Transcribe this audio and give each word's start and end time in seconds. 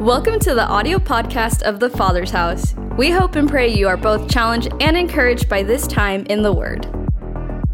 Welcome 0.00 0.38
to 0.40 0.54
the 0.54 0.64
audio 0.64 0.98
podcast 0.98 1.62
of 1.62 1.80
the 1.80 1.90
Father's 1.90 2.30
House. 2.30 2.72
We 2.96 3.10
hope 3.10 3.34
and 3.34 3.48
pray 3.48 3.74
you 3.74 3.88
are 3.88 3.96
both 3.96 4.30
challenged 4.30 4.72
and 4.80 4.96
encouraged 4.96 5.48
by 5.48 5.64
this 5.64 5.88
time 5.88 6.24
in 6.26 6.42
the 6.42 6.52
Word. 6.52 6.86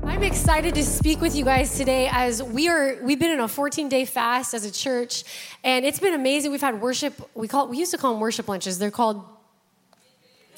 I'm 0.03 0.23
excited 0.23 0.75
to 0.77 0.85
speak 0.85 1.21
with 1.21 1.37
you 1.37 1.45
guys 1.45 1.77
today 1.77 2.09
as 2.11 2.43
we 2.43 2.67
are 2.67 2.97
we've 3.03 3.19
been 3.19 3.31
in 3.31 3.41
a 3.41 3.47
14 3.47 3.91
day 3.91 4.07
fast 4.07 4.55
as 4.55 4.65
a 4.65 4.73
church 4.73 5.25
and 5.63 5.85
it's 5.85 6.01
been 6.01 6.15
amazing. 6.15 6.51
We've 6.51 6.63
had 6.63 6.81
worship 6.81 7.13
we 7.35 7.47
call 7.47 7.69
we 7.69 7.77
used 7.77 7.91
to 7.91 7.99
call 7.99 8.13
them 8.13 8.21
worship 8.21 8.49
lunches. 8.49 8.79
They're 8.79 8.91
called 8.91 9.23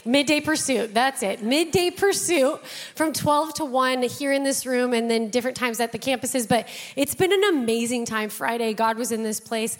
Midday 0.05 0.41
Pursuit. 0.41 0.95
That's 0.95 1.25
it. 1.25 1.43
Midday 1.43 1.91
Pursuit 1.91 2.65
from 2.95 3.13
12 3.13 3.55
to 3.55 3.65
1 3.65 4.03
here 4.05 4.33
in 4.33 4.45
this 4.45 4.65
room 4.65 4.93
and 4.93 5.11
then 5.11 5.31
different 5.31 5.57
times 5.57 5.81
at 5.81 5.91
the 5.91 5.99
campuses. 5.99 6.49
But 6.49 6.69
it's 6.95 7.17
been 7.17 7.33
an 7.33 7.43
amazing 7.43 8.05
time. 8.05 8.29
Friday, 8.29 8.73
God 8.73 8.99
was 8.99 9.11
in 9.11 9.25
this 9.25 9.41
place. 9.41 9.77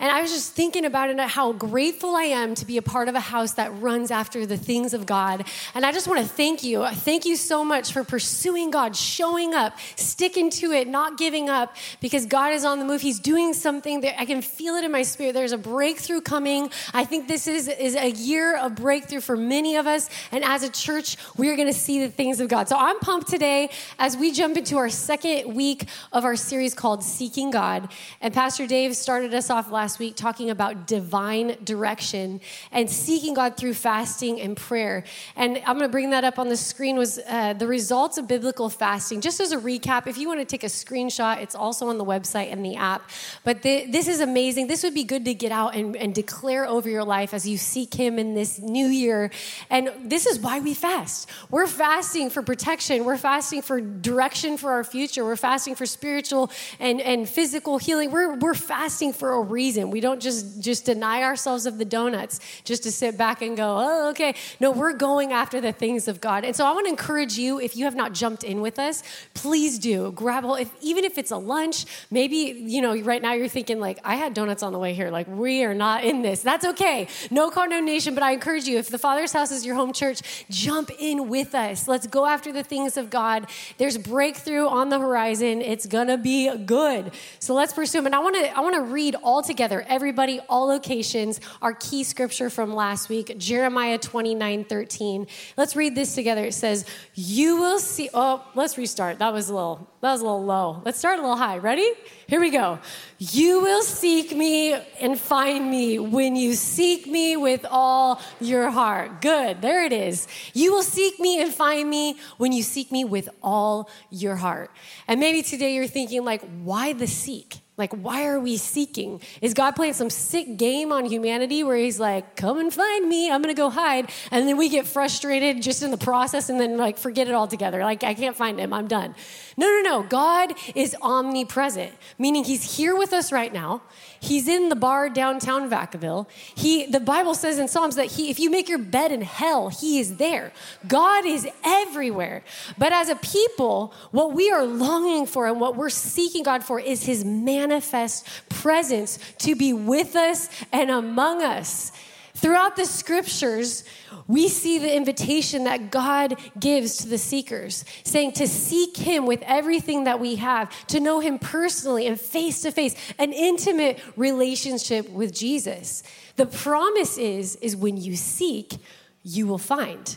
And 0.00 0.10
I 0.10 0.22
was 0.22 0.32
just 0.32 0.54
thinking 0.54 0.86
about 0.86 1.10
it, 1.10 1.20
how 1.20 1.52
grateful 1.52 2.16
I 2.16 2.22
am 2.22 2.54
to 2.54 2.64
be 2.64 2.78
a 2.78 2.82
part 2.82 3.08
of 3.08 3.14
a 3.14 3.20
house 3.20 3.52
that 3.52 3.70
runs 3.80 4.10
after 4.10 4.46
the 4.46 4.56
things 4.56 4.94
of 4.94 5.04
God. 5.04 5.46
And 5.74 5.84
I 5.84 5.92
just 5.92 6.08
want 6.08 6.20
to 6.20 6.26
thank 6.26 6.64
you. 6.64 6.86
Thank 6.86 7.26
you 7.26 7.36
so 7.36 7.62
much 7.62 7.92
for 7.92 8.02
pursuing 8.02 8.70
God, 8.70 8.96
showing 8.96 9.52
up, 9.52 9.78
sticking 9.96 10.48
to 10.52 10.72
it, 10.72 10.88
not 10.88 11.18
giving 11.18 11.50
up, 11.50 11.76
because 12.00 12.24
God 12.24 12.54
is 12.54 12.64
on 12.64 12.78
the 12.78 12.86
move. 12.86 13.02
He's 13.02 13.20
doing 13.20 13.52
something 13.52 14.00
that 14.00 14.18
I 14.18 14.24
can 14.24 14.40
feel 14.40 14.74
it 14.76 14.84
in 14.84 14.90
my 14.90 15.02
spirit. 15.02 15.34
There's 15.34 15.52
a 15.52 15.58
breakthrough 15.58 16.22
coming. 16.22 16.70
I 16.94 17.04
think 17.04 17.28
this 17.28 17.46
is, 17.46 17.68
is 17.68 17.94
a 17.94 18.10
year 18.10 18.56
of 18.56 18.76
breakthrough 18.76 19.20
for 19.20 19.36
many 19.36 19.76
of 19.76 19.86
us. 19.86 20.08
And 20.32 20.42
as 20.44 20.62
a 20.62 20.70
church, 20.70 21.18
we 21.36 21.50
are 21.50 21.56
going 21.56 21.68
to 21.68 21.78
see 21.78 22.00
the 22.00 22.10
things 22.10 22.40
of 22.40 22.48
God. 22.48 22.70
So 22.70 22.76
I'm 22.78 22.98
pumped 23.00 23.28
today 23.28 23.68
as 23.98 24.16
we 24.16 24.32
jump 24.32 24.56
into 24.56 24.78
our 24.78 24.88
second 24.88 25.54
week 25.54 25.84
of 26.10 26.24
our 26.24 26.36
series 26.36 26.72
called 26.74 27.04
Seeking 27.04 27.50
God. 27.50 27.92
And 28.22 28.32
Pastor 28.32 28.66
Dave 28.66 28.96
started 28.96 29.34
us 29.34 29.50
off 29.50 29.70
last 29.70 29.89
last 29.90 29.98
week 29.98 30.14
talking 30.14 30.50
about 30.50 30.86
divine 30.86 31.56
direction 31.64 32.40
and 32.70 32.88
seeking 32.88 33.34
God 33.34 33.56
through 33.56 33.74
fasting 33.74 34.40
and 34.40 34.56
prayer. 34.56 35.02
And 35.34 35.56
I'm 35.66 35.76
going 35.78 35.80
to 35.80 35.88
bring 35.88 36.10
that 36.10 36.22
up 36.22 36.38
on 36.38 36.48
the 36.48 36.56
screen 36.56 36.96
was 36.96 37.18
uh, 37.28 37.54
the 37.54 37.66
results 37.66 38.16
of 38.16 38.28
biblical 38.28 38.70
fasting. 38.70 39.20
Just 39.20 39.40
as 39.40 39.50
a 39.50 39.56
recap, 39.56 40.06
if 40.06 40.16
you 40.16 40.28
want 40.28 40.38
to 40.38 40.44
take 40.44 40.62
a 40.62 40.68
screenshot, 40.68 41.42
it's 41.42 41.56
also 41.56 41.88
on 41.88 41.98
the 41.98 42.04
website 42.04 42.52
and 42.52 42.64
the 42.64 42.76
app. 42.76 43.10
But 43.42 43.62
this 43.62 44.06
is 44.06 44.20
amazing. 44.20 44.68
This 44.68 44.84
would 44.84 44.94
be 44.94 45.02
good 45.02 45.24
to 45.24 45.34
get 45.34 45.50
out 45.50 45.74
and, 45.74 45.96
and 45.96 46.14
declare 46.14 46.66
over 46.66 46.88
your 46.88 47.02
life 47.02 47.34
as 47.34 47.48
you 47.48 47.58
seek 47.58 47.94
Him 47.94 48.16
in 48.16 48.34
this 48.34 48.60
new 48.60 48.86
year. 48.86 49.32
And 49.70 49.90
this 50.04 50.24
is 50.24 50.38
why 50.38 50.60
we 50.60 50.72
fast. 50.72 51.28
We're 51.50 51.66
fasting 51.66 52.30
for 52.30 52.42
protection. 52.42 53.04
We're 53.04 53.18
fasting 53.18 53.62
for 53.62 53.80
direction 53.80 54.56
for 54.56 54.70
our 54.70 54.84
future. 54.84 55.24
We're 55.24 55.34
fasting 55.34 55.74
for 55.74 55.84
spiritual 55.84 56.52
and, 56.78 57.00
and 57.00 57.28
physical 57.28 57.78
healing. 57.78 58.12
We're, 58.12 58.36
we're 58.36 58.54
fasting 58.54 59.12
for 59.14 59.32
a 59.32 59.40
reason 59.40 59.79
reason. 59.80 59.90
We 59.90 60.00
don't 60.00 60.20
just 60.20 60.60
just 60.60 60.84
deny 60.84 61.22
ourselves 61.22 61.66
of 61.66 61.78
the 61.78 61.84
donuts 61.84 62.40
just 62.64 62.82
to 62.84 62.92
sit 62.92 63.16
back 63.16 63.42
and 63.42 63.56
go, 63.56 63.76
"Oh, 63.78 64.10
okay." 64.10 64.34
No, 64.60 64.70
we're 64.70 64.92
going 64.92 65.32
after 65.32 65.60
the 65.60 65.72
things 65.72 66.08
of 66.08 66.20
God. 66.20 66.44
And 66.44 66.54
so 66.54 66.66
I 66.66 66.72
want 66.72 66.86
to 66.86 66.90
encourage 66.90 67.38
you 67.38 67.60
if 67.60 67.76
you 67.76 67.84
have 67.84 67.94
not 67.94 68.12
jumped 68.12 68.44
in 68.44 68.60
with 68.60 68.78
us, 68.78 69.02
please 69.34 69.78
do. 69.78 70.12
Grab 70.12 70.44
hold 70.44 70.60
if 70.60 70.70
even 70.80 71.04
if 71.04 71.18
it's 71.18 71.30
a 71.30 71.36
lunch, 71.36 71.86
maybe, 72.10 72.36
you 72.36 72.80
know, 72.82 72.96
right 73.00 73.22
now 73.22 73.32
you're 73.32 73.48
thinking 73.48 73.80
like, 73.80 73.98
"I 74.04 74.16
had 74.16 74.34
donuts 74.34 74.62
on 74.62 74.72
the 74.72 74.78
way 74.78 74.94
here. 74.94 75.10
Like, 75.10 75.26
we 75.28 75.64
are 75.64 75.74
not 75.74 76.04
in 76.04 76.22
this." 76.22 76.42
That's 76.42 76.64
okay. 76.64 77.08
No 77.30 77.50
condemnation, 77.50 78.14
but 78.14 78.22
I 78.22 78.32
encourage 78.32 78.66
you 78.66 78.78
if 78.78 78.88
the 78.88 78.98
Father's 78.98 79.32
house 79.32 79.50
is 79.50 79.64
your 79.64 79.74
home 79.74 79.92
church, 79.92 80.46
jump 80.50 80.90
in 80.98 81.28
with 81.28 81.54
us. 81.54 81.88
Let's 81.88 82.06
go 82.06 82.26
after 82.26 82.52
the 82.52 82.62
things 82.62 82.96
of 82.96 83.10
God. 83.10 83.46
There's 83.78 83.98
breakthrough 83.98 84.66
on 84.66 84.88
the 84.90 84.98
horizon. 84.98 85.62
It's 85.62 85.86
going 85.86 86.08
to 86.08 86.18
be 86.18 86.54
good. 86.56 87.12
So 87.38 87.54
let's 87.54 87.72
pursue 87.72 87.98
them. 87.98 88.06
And 88.06 88.14
I 88.14 88.18
want 88.18 88.36
to 88.36 88.56
I 88.56 88.60
want 88.60 88.74
to 88.74 88.82
read 88.82 89.16
all 89.22 89.42
together 89.42 89.69
together, 89.70 89.86
everybody, 89.88 90.40
all 90.48 90.66
locations, 90.66 91.40
our 91.62 91.72
key 91.72 92.02
scripture 92.02 92.50
from 92.50 92.74
last 92.74 93.08
week, 93.08 93.38
Jeremiah 93.38 93.98
29 93.98 94.64
13. 94.64 95.26
Let's 95.56 95.76
read 95.76 95.94
this 95.94 96.14
together. 96.14 96.44
It 96.44 96.54
says, 96.54 96.84
You 97.14 97.56
will 97.58 97.78
see. 97.78 98.10
Oh, 98.12 98.44
let's 98.56 98.76
restart. 98.76 99.20
That 99.20 99.32
was 99.32 99.48
a 99.48 99.54
little, 99.54 99.88
that 100.00 100.10
was 100.10 100.22
a 100.22 100.24
little 100.24 100.44
low. 100.44 100.82
Let's 100.84 100.98
start 100.98 101.18
a 101.18 101.22
little 101.22 101.36
high. 101.36 101.58
Ready? 101.58 101.88
Here 102.26 102.40
we 102.40 102.50
go. 102.50 102.80
You 103.18 103.60
will 103.60 103.82
seek 103.82 104.36
me 104.36 104.72
and 105.00 105.18
find 105.18 105.70
me 105.70 105.98
when 105.98 106.34
you 106.34 106.54
seek 106.54 107.06
me 107.06 107.36
with 107.36 107.64
all 107.70 108.20
your 108.40 108.70
heart. 108.70 109.20
Good. 109.20 109.62
There 109.62 109.84
it 109.84 109.92
is. 109.92 110.26
You 110.52 110.72
will 110.72 110.82
seek 110.82 111.20
me 111.20 111.40
and 111.40 111.54
find 111.54 111.88
me 111.88 112.16
when 112.38 112.50
you 112.52 112.62
seek 112.64 112.90
me 112.90 113.04
with 113.04 113.28
all 113.42 113.88
your 114.10 114.36
heart. 114.36 114.70
And 115.06 115.20
maybe 115.20 115.42
today 115.42 115.74
you're 115.74 115.86
thinking, 115.86 116.24
like, 116.24 116.42
why 116.62 116.92
the 116.92 117.06
seek? 117.06 117.59
Like, 117.76 117.92
why 117.94 118.26
are 118.26 118.38
we 118.38 118.58
seeking? 118.58 119.22
Is 119.40 119.54
God 119.54 119.74
playing 119.74 119.94
some 119.94 120.10
sick 120.10 120.58
game 120.58 120.92
on 120.92 121.06
humanity 121.06 121.64
where 121.64 121.76
He's 121.76 121.98
like, 121.98 122.36
come 122.36 122.58
and 122.58 122.72
find 122.72 123.08
me, 123.08 123.30
I'm 123.30 123.40
gonna 123.40 123.54
go 123.54 123.70
hide. 123.70 124.10
And 124.30 124.46
then 124.46 124.58
we 124.58 124.68
get 124.68 124.86
frustrated 124.86 125.62
just 125.62 125.82
in 125.82 125.90
the 125.90 125.96
process 125.96 126.50
and 126.50 126.60
then, 126.60 126.76
like, 126.76 126.98
forget 126.98 127.26
it 127.26 127.34
altogether. 127.34 127.82
Like, 127.82 128.04
I 128.04 128.12
can't 128.14 128.36
find 128.36 128.58
Him, 128.58 128.72
I'm 128.72 128.86
done. 128.86 129.14
No, 129.56 129.66
no, 129.66 129.80
no. 129.80 130.02
God 130.02 130.54
is 130.74 130.94
omnipresent, 131.00 131.92
meaning 132.18 132.44
He's 132.44 132.76
here 132.76 132.96
with 132.96 133.12
us 133.12 133.32
right 133.32 133.52
now. 133.52 133.82
He's 134.20 134.48
in 134.48 134.68
the 134.68 134.76
bar 134.76 135.08
downtown 135.08 135.70
Vacaville. 135.70 136.28
He, 136.54 136.84
the 136.84 137.00
Bible 137.00 137.34
says 137.34 137.58
in 137.58 137.68
Psalms 137.68 137.96
that 137.96 138.06
he, 138.06 138.28
if 138.28 138.38
you 138.38 138.50
make 138.50 138.68
your 138.68 138.78
bed 138.78 139.12
in 139.12 139.22
hell, 139.22 139.70
He 139.70 139.98
is 139.98 140.16
there. 140.16 140.52
God 140.86 141.24
is 141.24 141.48
everywhere. 141.64 142.44
But 142.76 142.92
as 142.92 143.08
a 143.08 143.16
people, 143.16 143.94
what 144.10 144.34
we 144.34 144.50
are 144.50 144.64
longing 144.64 145.24
for 145.24 145.46
and 145.46 145.58
what 145.58 145.76
we're 145.76 145.88
seeking 145.88 146.42
God 146.42 146.62
for 146.62 146.78
is 146.78 147.04
His 147.04 147.24
manifest 147.70 148.26
presence 148.48 149.18
to 149.38 149.54
be 149.54 149.72
with 149.72 150.16
us 150.16 150.48
and 150.72 150.90
among 150.90 151.42
us. 151.42 151.92
Throughout 152.34 152.74
the 152.74 152.86
scriptures, 152.86 153.84
we 154.26 154.48
see 154.48 154.78
the 154.78 154.94
invitation 154.94 155.64
that 155.64 155.90
God 155.90 156.36
gives 156.58 156.98
to 156.98 157.08
the 157.08 157.18
seekers, 157.18 157.84
saying 158.02 158.32
to 158.32 158.48
seek 158.48 158.96
Him 158.96 159.26
with 159.26 159.42
everything 159.42 160.04
that 160.04 160.20
we 160.20 160.36
have, 160.36 160.70
to 160.86 161.00
know 161.00 161.20
Him 161.20 161.38
personally 161.38 162.06
and 162.06 162.18
face 162.18 162.62
to 162.62 162.70
face, 162.70 162.96
an 163.18 163.32
intimate 163.32 164.00
relationship 164.16 165.10
with 165.10 165.34
Jesus. 165.34 166.02
The 166.36 166.46
promise 166.46 167.18
is, 167.18 167.56
is 167.56 167.76
when 167.76 167.98
you 167.98 168.16
seek, 168.16 168.78
you 169.22 169.46
will 169.46 169.58
find. 169.58 170.16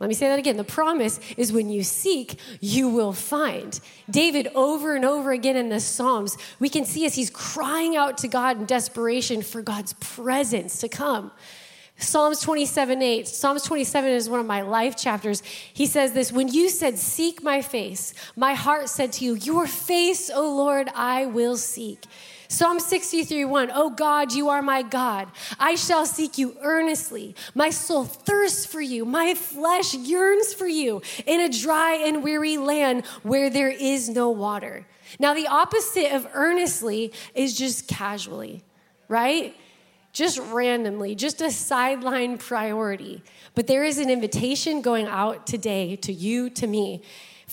Let 0.00 0.06
me 0.08 0.14
say 0.14 0.28
that 0.28 0.38
again. 0.38 0.56
The 0.56 0.64
promise 0.64 1.18
is 1.36 1.52
when 1.52 1.70
you 1.70 1.82
seek, 1.82 2.38
you 2.60 2.88
will 2.88 3.12
find. 3.12 3.80
David, 4.08 4.48
over 4.54 4.94
and 4.94 5.04
over 5.04 5.32
again 5.32 5.56
in 5.56 5.70
the 5.70 5.80
Psalms, 5.80 6.36
we 6.60 6.68
can 6.68 6.84
see 6.84 7.04
as 7.04 7.16
he's 7.16 7.30
crying 7.30 7.96
out 7.96 8.18
to 8.18 8.28
God 8.28 8.58
in 8.58 8.64
desperation 8.64 9.42
for 9.42 9.60
God's 9.60 9.94
presence 9.94 10.80
to 10.80 10.88
come. 10.88 11.32
Psalms 12.00 12.40
27 12.40 13.02
8. 13.02 13.26
Psalms 13.26 13.64
27 13.64 14.12
is 14.12 14.28
one 14.28 14.38
of 14.38 14.46
my 14.46 14.62
life 14.62 14.96
chapters. 14.96 15.42
He 15.72 15.86
says 15.86 16.12
this 16.12 16.30
When 16.30 16.46
you 16.46 16.68
said, 16.68 16.96
Seek 16.96 17.42
my 17.42 17.60
face, 17.60 18.14
my 18.36 18.54
heart 18.54 18.88
said 18.88 19.12
to 19.14 19.24
you, 19.24 19.34
Your 19.34 19.66
face, 19.66 20.30
O 20.32 20.54
Lord, 20.54 20.88
I 20.94 21.26
will 21.26 21.56
seek. 21.56 22.04
Psalm 22.48 22.80
63 22.80 23.44
1. 23.44 23.70
Oh 23.74 23.90
God, 23.90 24.32
you 24.32 24.48
are 24.48 24.62
my 24.62 24.82
God. 24.82 25.28
I 25.58 25.74
shall 25.74 26.06
seek 26.06 26.38
you 26.38 26.56
earnestly. 26.62 27.34
My 27.54 27.68
soul 27.68 28.04
thirsts 28.04 28.64
for 28.64 28.80
you. 28.80 29.04
My 29.04 29.34
flesh 29.34 29.94
yearns 29.94 30.54
for 30.54 30.66
you 30.66 31.02
in 31.26 31.40
a 31.40 31.48
dry 31.50 31.94
and 31.94 32.24
weary 32.24 32.56
land 32.56 33.04
where 33.22 33.50
there 33.50 33.70
is 33.70 34.08
no 34.08 34.30
water. 34.30 34.86
Now, 35.20 35.34
the 35.34 35.46
opposite 35.46 36.14
of 36.14 36.26
earnestly 36.32 37.12
is 37.34 37.56
just 37.56 37.86
casually, 37.86 38.62
right? 39.08 39.54
just 40.18 40.38
randomly, 40.50 41.14
just 41.14 41.40
a 41.40 41.50
sideline 41.50 42.38
priority. 42.38 43.22
But 43.54 43.68
there 43.68 43.84
is 43.84 43.98
an 43.98 44.10
invitation 44.10 44.80
going 44.80 45.06
out 45.06 45.46
today 45.46 45.94
to 45.96 46.12
you, 46.12 46.50
to 46.50 46.66
me, 46.66 47.02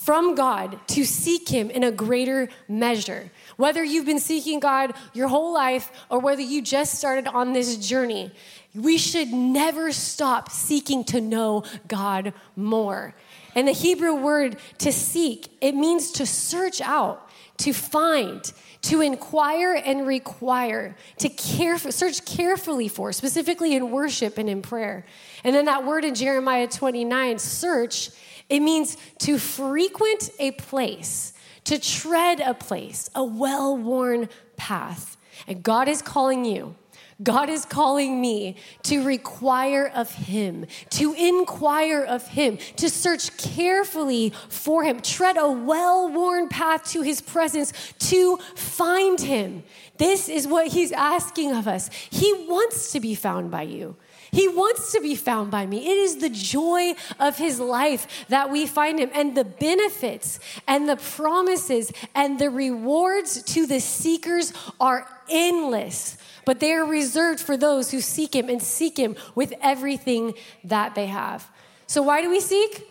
from 0.06 0.36
God 0.36 0.78
to 0.86 1.04
seek 1.04 1.48
Him 1.48 1.68
in 1.68 1.82
a 1.82 1.90
greater 1.90 2.48
measure. 2.68 3.28
Whether 3.56 3.82
you've 3.82 4.06
been 4.06 4.20
seeking 4.20 4.60
God 4.60 4.94
your 5.12 5.26
whole 5.26 5.52
life 5.52 5.90
or 6.08 6.20
whether 6.20 6.42
you 6.42 6.62
just 6.62 6.94
started 6.94 7.26
on 7.26 7.52
this 7.52 7.76
journey, 7.76 8.30
we 8.72 8.98
should 8.98 9.32
never 9.32 9.90
stop 9.90 10.52
seeking 10.52 11.02
to 11.06 11.20
know 11.20 11.64
God 11.88 12.34
more. 12.54 13.16
And 13.56 13.66
the 13.66 13.72
Hebrew 13.72 14.14
word 14.14 14.58
to 14.78 14.92
seek, 14.92 15.48
it 15.60 15.74
means 15.74 16.12
to 16.12 16.26
search 16.26 16.80
out, 16.80 17.28
to 17.56 17.72
find, 17.72 18.52
to 18.82 19.00
inquire 19.00 19.74
and 19.74 20.06
require, 20.06 20.94
to 21.18 21.28
care, 21.28 21.78
search 21.78 22.24
carefully 22.24 22.86
for, 22.86 23.12
specifically 23.12 23.74
in 23.74 23.90
worship 23.90 24.38
and 24.38 24.48
in 24.48 24.62
prayer. 24.62 25.04
And 25.42 25.52
then 25.52 25.64
that 25.64 25.84
word 25.84 26.04
in 26.04 26.14
Jeremiah 26.14 26.68
29, 26.68 27.40
search, 27.40 28.10
it 28.48 28.60
means 28.60 28.96
to 29.20 29.38
frequent 29.38 30.30
a 30.38 30.52
place, 30.52 31.32
to 31.64 31.78
tread 31.78 32.40
a 32.40 32.54
place, 32.54 33.10
a 33.14 33.24
well 33.24 33.76
worn 33.76 34.28
path. 34.56 35.16
And 35.46 35.62
God 35.62 35.88
is 35.88 36.02
calling 36.02 36.44
you. 36.44 36.76
God 37.22 37.48
is 37.48 37.64
calling 37.64 38.20
me 38.20 38.56
to 38.82 39.02
require 39.02 39.86
of 39.86 40.12
Him, 40.12 40.66
to 40.90 41.14
inquire 41.14 42.04
of 42.04 42.26
Him, 42.28 42.58
to 42.76 42.90
search 42.90 43.34
carefully 43.38 44.34
for 44.50 44.84
Him, 44.84 45.00
tread 45.00 45.38
a 45.38 45.50
well 45.50 46.10
worn 46.10 46.48
path 46.48 46.90
to 46.90 47.00
His 47.00 47.22
presence 47.22 47.72
to 48.10 48.36
find 48.54 49.18
Him. 49.18 49.62
This 49.96 50.28
is 50.28 50.46
what 50.46 50.68
He's 50.68 50.92
asking 50.92 51.52
of 51.52 51.66
us. 51.66 51.88
He 52.10 52.32
wants 52.46 52.92
to 52.92 53.00
be 53.00 53.14
found 53.14 53.50
by 53.50 53.62
you. 53.62 53.96
He 54.36 54.48
wants 54.48 54.92
to 54.92 55.00
be 55.00 55.14
found 55.14 55.50
by 55.50 55.66
me. 55.66 55.78
It 55.78 55.96
is 55.96 56.16
the 56.18 56.28
joy 56.28 56.94
of 57.18 57.38
his 57.38 57.58
life 57.58 58.26
that 58.28 58.50
we 58.50 58.66
find 58.66 58.98
him, 58.98 59.10
and 59.14 59.34
the 59.34 59.44
benefits 59.44 60.38
and 60.68 60.88
the 60.88 60.96
promises 60.96 61.90
and 62.14 62.38
the 62.38 62.50
rewards 62.50 63.42
to 63.54 63.66
the 63.66 63.80
seekers 63.80 64.52
are 64.78 65.08
endless 65.30 66.18
but 66.46 66.60
they 66.60 66.72
are 66.72 66.86
reserved 66.86 67.40
for 67.40 67.56
those 67.56 67.90
who 67.90 68.00
seek 68.00 68.34
Him 68.34 68.48
and 68.48 68.62
seek 68.62 68.96
Him 68.96 69.16
with 69.34 69.52
everything 69.60 70.32
that 70.64 70.94
they 70.94 71.06
have. 71.06 71.50
So, 71.86 72.02
why 72.02 72.22
do 72.22 72.30
we 72.30 72.40
seek? 72.40 72.88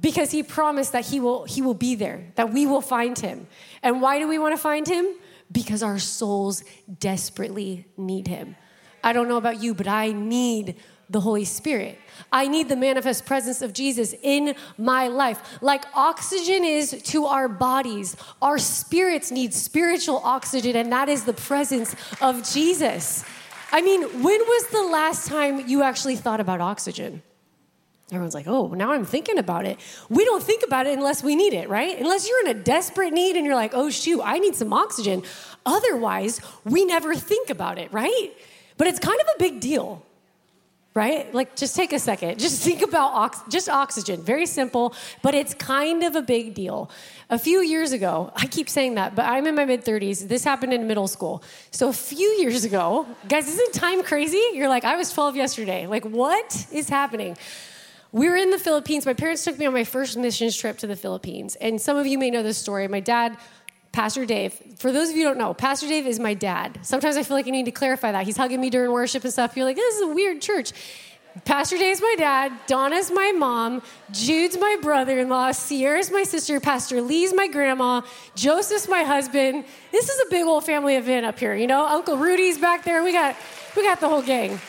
Because 0.00 0.32
He 0.32 0.42
promised 0.42 0.92
that 0.92 1.04
He 1.04 1.20
will, 1.20 1.44
he 1.44 1.60
will 1.62 1.74
be 1.74 1.94
there, 1.94 2.32
that 2.34 2.52
we 2.52 2.66
will 2.66 2.80
find 2.80 3.16
Him. 3.16 3.46
And 3.82 4.00
why 4.00 4.18
do 4.18 4.26
we 4.26 4.38
want 4.38 4.56
to 4.56 4.60
find 4.60 4.88
Him? 4.88 5.06
Because 5.52 5.82
our 5.82 5.98
souls 5.98 6.64
desperately 6.98 7.86
need 7.98 8.26
Him. 8.26 8.56
I 9.04 9.12
don't 9.12 9.28
know 9.28 9.36
about 9.36 9.62
you, 9.62 9.74
but 9.74 9.86
I 9.86 10.12
need 10.12 10.76
the 11.10 11.20
Holy 11.20 11.44
Spirit. 11.44 11.98
I 12.32 12.48
need 12.48 12.68
the 12.68 12.76
manifest 12.76 13.26
presence 13.26 13.60
of 13.60 13.72
Jesus 13.72 14.14
in 14.22 14.54
my 14.78 15.08
life. 15.08 15.62
Like 15.62 15.84
oxygen 15.94 16.64
is 16.64 17.02
to 17.04 17.26
our 17.26 17.46
bodies, 17.48 18.16
our 18.40 18.58
spirits 18.58 19.30
need 19.30 19.52
spiritual 19.52 20.20
oxygen, 20.24 20.74
and 20.74 20.90
that 20.90 21.08
is 21.08 21.24
the 21.24 21.34
presence 21.34 21.94
of 22.20 22.50
Jesus. 22.50 23.24
I 23.70 23.82
mean, 23.82 24.02
when 24.22 24.40
was 24.40 24.68
the 24.68 24.82
last 24.82 25.28
time 25.28 25.68
you 25.68 25.82
actually 25.82 26.16
thought 26.16 26.40
about 26.40 26.60
oxygen? 26.60 27.22
Everyone's 28.10 28.34
like, 28.34 28.46
oh, 28.46 28.68
now 28.68 28.92
I'm 28.92 29.04
thinking 29.04 29.38
about 29.38 29.66
it. 29.66 29.78
We 30.08 30.24
don't 30.24 30.42
think 30.42 30.62
about 30.62 30.86
it 30.86 30.96
unless 30.96 31.22
we 31.22 31.34
need 31.36 31.52
it, 31.52 31.68
right? 31.68 31.98
Unless 31.98 32.28
you're 32.28 32.40
in 32.46 32.56
a 32.56 32.60
desperate 32.62 33.12
need 33.12 33.36
and 33.36 33.44
you're 33.44 33.54
like, 33.54 33.72
oh, 33.74 33.90
shoot, 33.90 34.20
I 34.22 34.38
need 34.38 34.54
some 34.54 34.72
oxygen. 34.72 35.22
Otherwise, 35.66 36.40
we 36.64 36.84
never 36.84 37.14
think 37.14 37.50
about 37.50 37.78
it, 37.78 37.92
right? 37.92 38.32
But 38.76 38.86
it's 38.86 38.98
kind 38.98 39.20
of 39.20 39.26
a 39.34 39.38
big 39.38 39.60
deal 39.60 40.04
right? 40.94 41.34
Like, 41.34 41.56
just 41.56 41.74
take 41.74 41.92
a 41.92 41.98
second. 41.98 42.38
Just 42.44 42.62
think 42.62 42.82
about 42.82 43.12
ox- 43.14 43.42
just 43.48 43.68
oxygen. 43.68 44.22
Very 44.22 44.46
simple, 44.46 44.94
but 45.22 45.34
it's 45.34 45.54
kind 45.54 46.04
of 46.04 46.14
a 46.14 46.22
big 46.22 46.54
deal. 46.54 46.90
A 47.30 47.38
few 47.38 47.60
years 47.60 47.92
ago, 47.92 48.32
I 48.36 48.46
keep 48.46 48.68
saying 48.68 48.94
that, 48.94 49.14
but 49.14 49.24
I'm 49.24 49.46
in 49.46 49.54
my 49.54 49.64
mid 49.64 49.84
30s. 49.84 50.28
This 50.28 50.44
happened 50.44 50.72
in 50.72 50.86
middle 50.86 51.08
school. 51.08 51.42
So 51.70 51.88
a 51.88 51.92
few 51.92 52.28
years 52.38 52.64
ago, 52.64 53.06
guys, 53.28 53.48
isn't 53.48 53.74
time 53.74 54.02
crazy? 54.02 54.42
You're 54.52 54.68
like, 54.68 54.84
I 54.84 54.96
was 54.96 55.12
12 55.12 55.36
yesterday. 55.36 55.86
Like, 55.86 56.04
what 56.04 56.66
is 56.72 56.88
happening? 56.88 57.36
We 58.12 58.28
were 58.28 58.36
in 58.36 58.50
the 58.50 58.60
Philippines. 58.60 59.06
My 59.06 59.14
parents 59.14 59.42
took 59.42 59.58
me 59.58 59.66
on 59.66 59.72
my 59.72 59.82
first 59.82 60.16
missions 60.16 60.56
trip 60.56 60.78
to 60.78 60.86
the 60.86 60.94
Philippines. 60.94 61.56
And 61.56 61.80
some 61.80 61.96
of 61.96 62.06
you 62.06 62.16
may 62.16 62.30
know 62.30 62.44
this 62.44 62.58
story. 62.58 62.86
My 62.86 63.00
dad 63.00 63.36
Pastor 63.94 64.26
Dave. 64.26 64.52
For 64.76 64.90
those 64.90 65.10
of 65.10 65.16
you 65.16 65.22
who 65.22 65.28
don't 65.28 65.38
know, 65.38 65.54
Pastor 65.54 65.86
Dave 65.86 66.04
is 66.04 66.18
my 66.18 66.34
dad. 66.34 66.80
Sometimes 66.82 67.16
I 67.16 67.22
feel 67.22 67.36
like 67.36 67.46
I 67.46 67.50
need 67.50 67.66
to 67.66 67.70
clarify 67.70 68.10
that. 68.10 68.26
He's 68.26 68.36
hugging 68.36 68.60
me 68.60 68.68
during 68.68 68.90
worship 68.90 69.22
and 69.22 69.32
stuff. 69.32 69.56
You're 69.56 69.64
like, 69.64 69.76
this 69.76 69.94
is 69.94 70.02
a 70.02 70.08
weird 70.08 70.42
church. 70.42 70.72
Pastor 71.44 71.78
Dave's 71.78 72.00
my 72.00 72.14
dad, 72.18 72.52
Donna's 72.66 73.10
my 73.10 73.32
mom, 73.32 73.82
Jude's 74.12 74.56
my 74.56 74.78
brother 74.82 75.18
in 75.18 75.28
law, 75.28 75.50
Sierra's 75.50 76.10
my 76.10 76.22
sister, 76.22 76.60
Pastor 76.60 77.00
Lee's 77.00 77.34
my 77.34 77.48
grandma, 77.48 78.02
Joseph's 78.36 78.88
my 78.88 79.02
husband. 79.02 79.64
This 79.90 80.08
is 80.08 80.26
a 80.26 80.30
big 80.30 80.44
old 80.44 80.64
family 80.64 80.96
event 80.96 81.26
up 81.26 81.38
here, 81.38 81.54
you 81.54 81.66
know? 81.66 81.86
Uncle 81.86 82.16
Rudy's 82.16 82.58
back 82.58 82.84
there. 82.84 83.02
We 83.02 83.12
got, 83.12 83.36
we 83.76 83.82
got 83.82 84.00
the 84.00 84.08
whole 84.08 84.22
gang. 84.22 84.60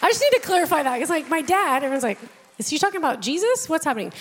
I 0.00 0.08
just 0.08 0.20
need 0.20 0.40
to 0.40 0.40
clarify 0.46 0.84
that. 0.84 1.00
It's 1.00 1.10
like 1.10 1.28
my 1.28 1.42
dad, 1.42 1.82
everyone's 1.82 2.04
like, 2.04 2.18
is 2.58 2.68
he 2.68 2.78
talking 2.78 2.98
about 2.98 3.20
Jesus? 3.20 3.68
What's 3.68 3.84
happening? 3.84 4.12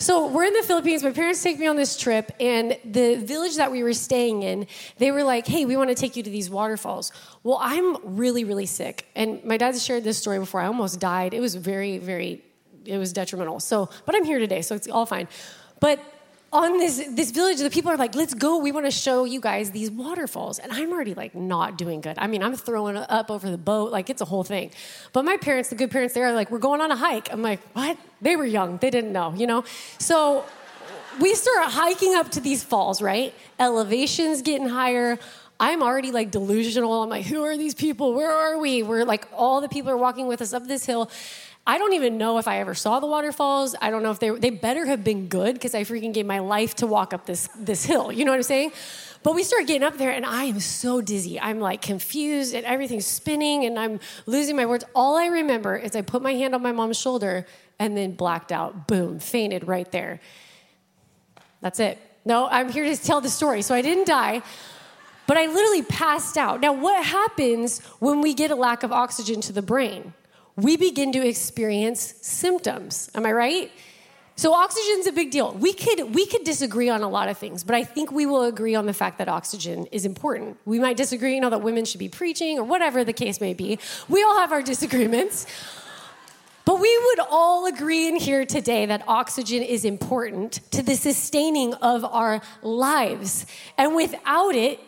So 0.00 0.28
we're 0.28 0.44
in 0.44 0.54
the 0.54 0.62
Philippines. 0.62 1.02
My 1.02 1.10
parents 1.10 1.42
take 1.42 1.58
me 1.58 1.66
on 1.66 1.76
this 1.76 1.94
trip, 1.94 2.32
and 2.40 2.78
the 2.86 3.16
village 3.16 3.56
that 3.56 3.70
we 3.70 3.82
were 3.82 3.92
staying 3.92 4.42
in, 4.42 4.66
they 4.96 5.10
were 5.10 5.22
like, 5.22 5.46
"Hey, 5.46 5.66
we 5.66 5.76
want 5.76 5.90
to 5.90 5.94
take 5.94 6.16
you 6.16 6.22
to 6.22 6.30
these 6.30 6.48
waterfalls." 6.48 7.12
Well, 7.42 7.58
I'm 7.60 8.16
really, 8.16 8.42
really 8.44 8.64
sick, 8.64 9.08
and 9.14 9.44
my 9.44 9.58
dad's 9.58 9.84
shared 9.84 10.04
this 10.04 10.16
story 10.16 10.38
before. 10.38 10.62
I 10.62 10.68
almost 10.68 11.00
died. 11.00 11.34
It 11.34 11.40
was 11.40 11.54
very, 11.54 11.98
very, 11.98 12.42
it 12.86 12.96
was 12.96 13.12
detrimental. 13.12 13.60
So, 13.60 13.90
but 14.06 14.14
I'm 14.14 14.24
here 14.24 14.38
today, 14.38 14.62
so 14.62 14.74
it's 14.74 14.88
all 14.88 15.04
fine. 15.04 15.28
But 15.80 16.00
on 16.52 16.78
this 16.78 17.02
this 17.10 17.30
village, 17.30 17.58
the 17.58 17.70
people 17.70 17.92
are 17.92 17.96
like, 17.96 18.14
"Let's 18.14 18.34
go! 18.34 18.58
We 18.58 18.72
want 18.72 18.86
to 18.86 18.90
show 18.90 19.24
you 19.24 19.40
guys 19.40 19.70
these 19.70 19.90
waterfalls." 19.90 20.58
And 20.58 20.72
I'm 20.72 20.92
already 20.92 21.14
like 21.14 21.34
not 21.34 21.78
doing 21.78 22.00
good. 22.00 22.16
I 22.18 22.26
mean, 22.26 22.42
I'm 22.42 22.56
throwing 22.56 22.96
up 22.96 23.30
over 23.30 23.50
the 23.50 23.58
boat, 23.58 23.92
like 23.92 24.10
it's 24.10 24.20
a 24.20 24.24
whole 24.24 24.42
thing. 24.42 24.72
But 25.12 25.24
my 25.24 25.36
parents, 25.36 25.68
the 25.68 25.76
good 25.76 25.90
parents, 25.90 26.14
they 26.14 26.22
are 26.22 26.32
like, 26.32 26.50
"We're 26.50 26.58
going 26.58 26.80
on 26.80 26.90
a 26.90 26.96
hike." 26.96 27.32
I'm 27.32 27.42
like, 27.42 27.60
"What?" 27.74 27.96
They 28.20 28.34
were 28.34 28.46
young; 28.46 28.78
they 28.78 28.90
didn't 28.90 29.12
know, 29.12 29.32
you 29.34 29.46
know. 29.46 29.64
So 29.98 30.44
we 31.20 31.34
start 31.34 31.70
hiking 31.70 32.14
up 32.16 32.30
to 32.32 32.40
these 32.40 32.64
falls. 32.64 33.00
Right, 33.00 33.32
elevations 33.60 34.42
getting 34.42 34.68
higher. 34.68 35.18
I'm 35.60 35.82
already 35.82 36.10
like 36.10 36.30
delusional. 36.32 37.02
I'm 37.02 37.10
like, 37.10 37.26
"Who 37.26 37.44
are 37.44 37.56
these 37.56 37.74
people? 37.74 38.14
Where 38.14 38.32
are 38.32 38.58
we?" 38.58 38.82
We're 38.82 39.04
like, 39.04 39.28
all 39.36 39.60
the 39.60 39.68
people 39.68 39.90
are 39.92 39.96
walking 39.96 40.26
with 40.26 40.40
us 40.42 40.52
up 40.52 40.66
this 40.66 40.84
hill. 40.84 41.10
I 41.66 41.78
don't 41.78 41.92
even 41.92 42.18
know 42.18 42.38
if 42.38 42.48
I 42.48 42.60
ever 42.60 42.74
saw 42.74 43.00
the 43.00 43.06
waterfalls. 43.06 43.76
I 43.80 43.90
don't 43.90 44.02
know 44.02 44.10
if 44.10 44.18
they 44.18 44.30
they 44.30 44.50
better 44.50 44.86
have 44.86 45.04
been 45.04 45.28
good 45.28 45.54
because 45.54 45.74
I 45.74 45.84
freaking 45.84 46.12
gave 46.12 46.26
my 46.26 46.38
life 46.38 46.74
to 46.76 46.86
walk 46.86 47.12
up 47.12 47.26
this 47.26 47.48
this 47.56 47.84
hill. 47.84 48.10
You 48.10 48.24
know 48.24 48.32
what 48.32 48.38
I'm 48.38 48.42
saying? 48.44 48.72
But 49.22 49.34
we 49.34 49.42
start 49.42 49.66
getting 49.66 49.82
up 49.82 49.98
there, 49.98 50.10
and 50.10 50.24
I 50.24 50.44
am 50.44 50.60
so 50.60 51.02
dizzy. 51.02 51.38
I'm 51.38 51.60
like 51.60 51.82
confused, 51.82 52.54
and 52.54 52.64
everything's 52.64 53.06
spinning, 53.06 53.66
and 53.66 53.78
I'm 53.78 54.00
losing 54.24 54.56
my 54.56 54.64
words. 54.64 54.84
All 54.94 55.16
I 55.16 55.26
remember 55.26 55.76
is 55.76 55.94
I 55.94 56.00
put 56.00 56.22
my 56.22 56.32
hand 56.32 56.54
on 56.54 56.62
my 56.62 56.72
mom's 56.72 56.98
shoulder 56.98 57.46
and 57.78 57.96
then 57.96 58.12
blacked 58.12 58.50
out. 58.50 58.86
Boom, 58.86 59.18
fainted 59.18 59.68
right 59.68 59.90
there. 59.92 60.20
That's 61.60 61.80
it. 61.80 61.98
No, 62.24 62.48
I'm 62.48 62.70
here 62.70 62.84
to 62.84 62.96
tell 62.96 63.20
the 63.20 63.28
story. 63.28 63.60
So 63.62 63.74
I 63.74 63.82
didn't 63.82 64.06
die, 64.06 64.42
but 65.26 65.36
I 65.36 65.46
literally 65.46 65.82
passed 65.82 66.36
out. 66.38 66.60
Now, 66.60 66.72
what 66.72 67.04
happens 67.04 67.80
when 67.98 68.22
we 68.22 68.32
get 68.32 68.50
a 68.50 68.56
lack 68.56 68.82
of 68.82 68.92
oxygen 68.92 69.40
to 69.42 69.52
the 69.52 69.62
brain? 69.62 70.14
We 70.62 70.76
begin 70.76 71.12
to 71.12 71.26
experience 71.26 72.14
symptoms. 72.22 73.10
Am 73.14 73.26
I 73.26 73.32
right? 73.32 73.70
So 74.36 74.54
oxygen's 74.54 75.06
a 75.06 75.12
big 75.12 75.30
deal. 75.30 75.52
We 75.52 75.74
could 75.74 76.14
we 76.14 76.24
could 76.24 76.44
disagree 76.44 76.88
on 76.88 77.02
a 77.02 77.08
lot 77.08 77.28
of 77.28 77.36
things, 77.36 77.62
but 77.62 77.74
I 77.74 77.84
think 77.84 78.10
we 78.10 78.24
will 78.24 78.44
agree 78.44 78.74
on 78.74 78.86
the 78.86 78.94
fact 78.94 79.18
that 79.18 79.28
oxygen 79.28 79.84
is 79.92 80.06
important. 80.06 80.56
We 80.64 80.78
might 80.78 80.96
disagree, 80.96 81.34
you 81.34 81.42
know, 81.42 81.50
that 81.50 81.60
women 81.60 81.84
should 81.84 81.98
be 81.98 82.08
preaching 82.08 82.58
or 82.58 82.64
whatever 82.64 83.04
the 83.04 83.12
case 83.12 83.38
may 83.38 83.52
be. 83.52 83.78
We 84.08 84.22
all 84.22 84.38
have 84.38 84.50
our 84.50 84.62
disagreements. 84.62 85.46
But 86.64 86.78
we 86.78 86.96
would 86.98 87.20
all 87.30 87.66
agree 87.66 88.06
in 88.06 88.16
here 88.16 88.46
today 88.46 88.86
that 88.86 89.02
oxygen 89.08 89.62
is 89.62 89.84
important 89.84 90.60
to 90.70 90.82
the 90.82 90.94
sustaining 90.94 91.74
of 91.74 92.04
our 92.04 92.40
lives. 92.62 93.44
And 93.76 93.94
without 93.96 94.54
it, 94.54 94.78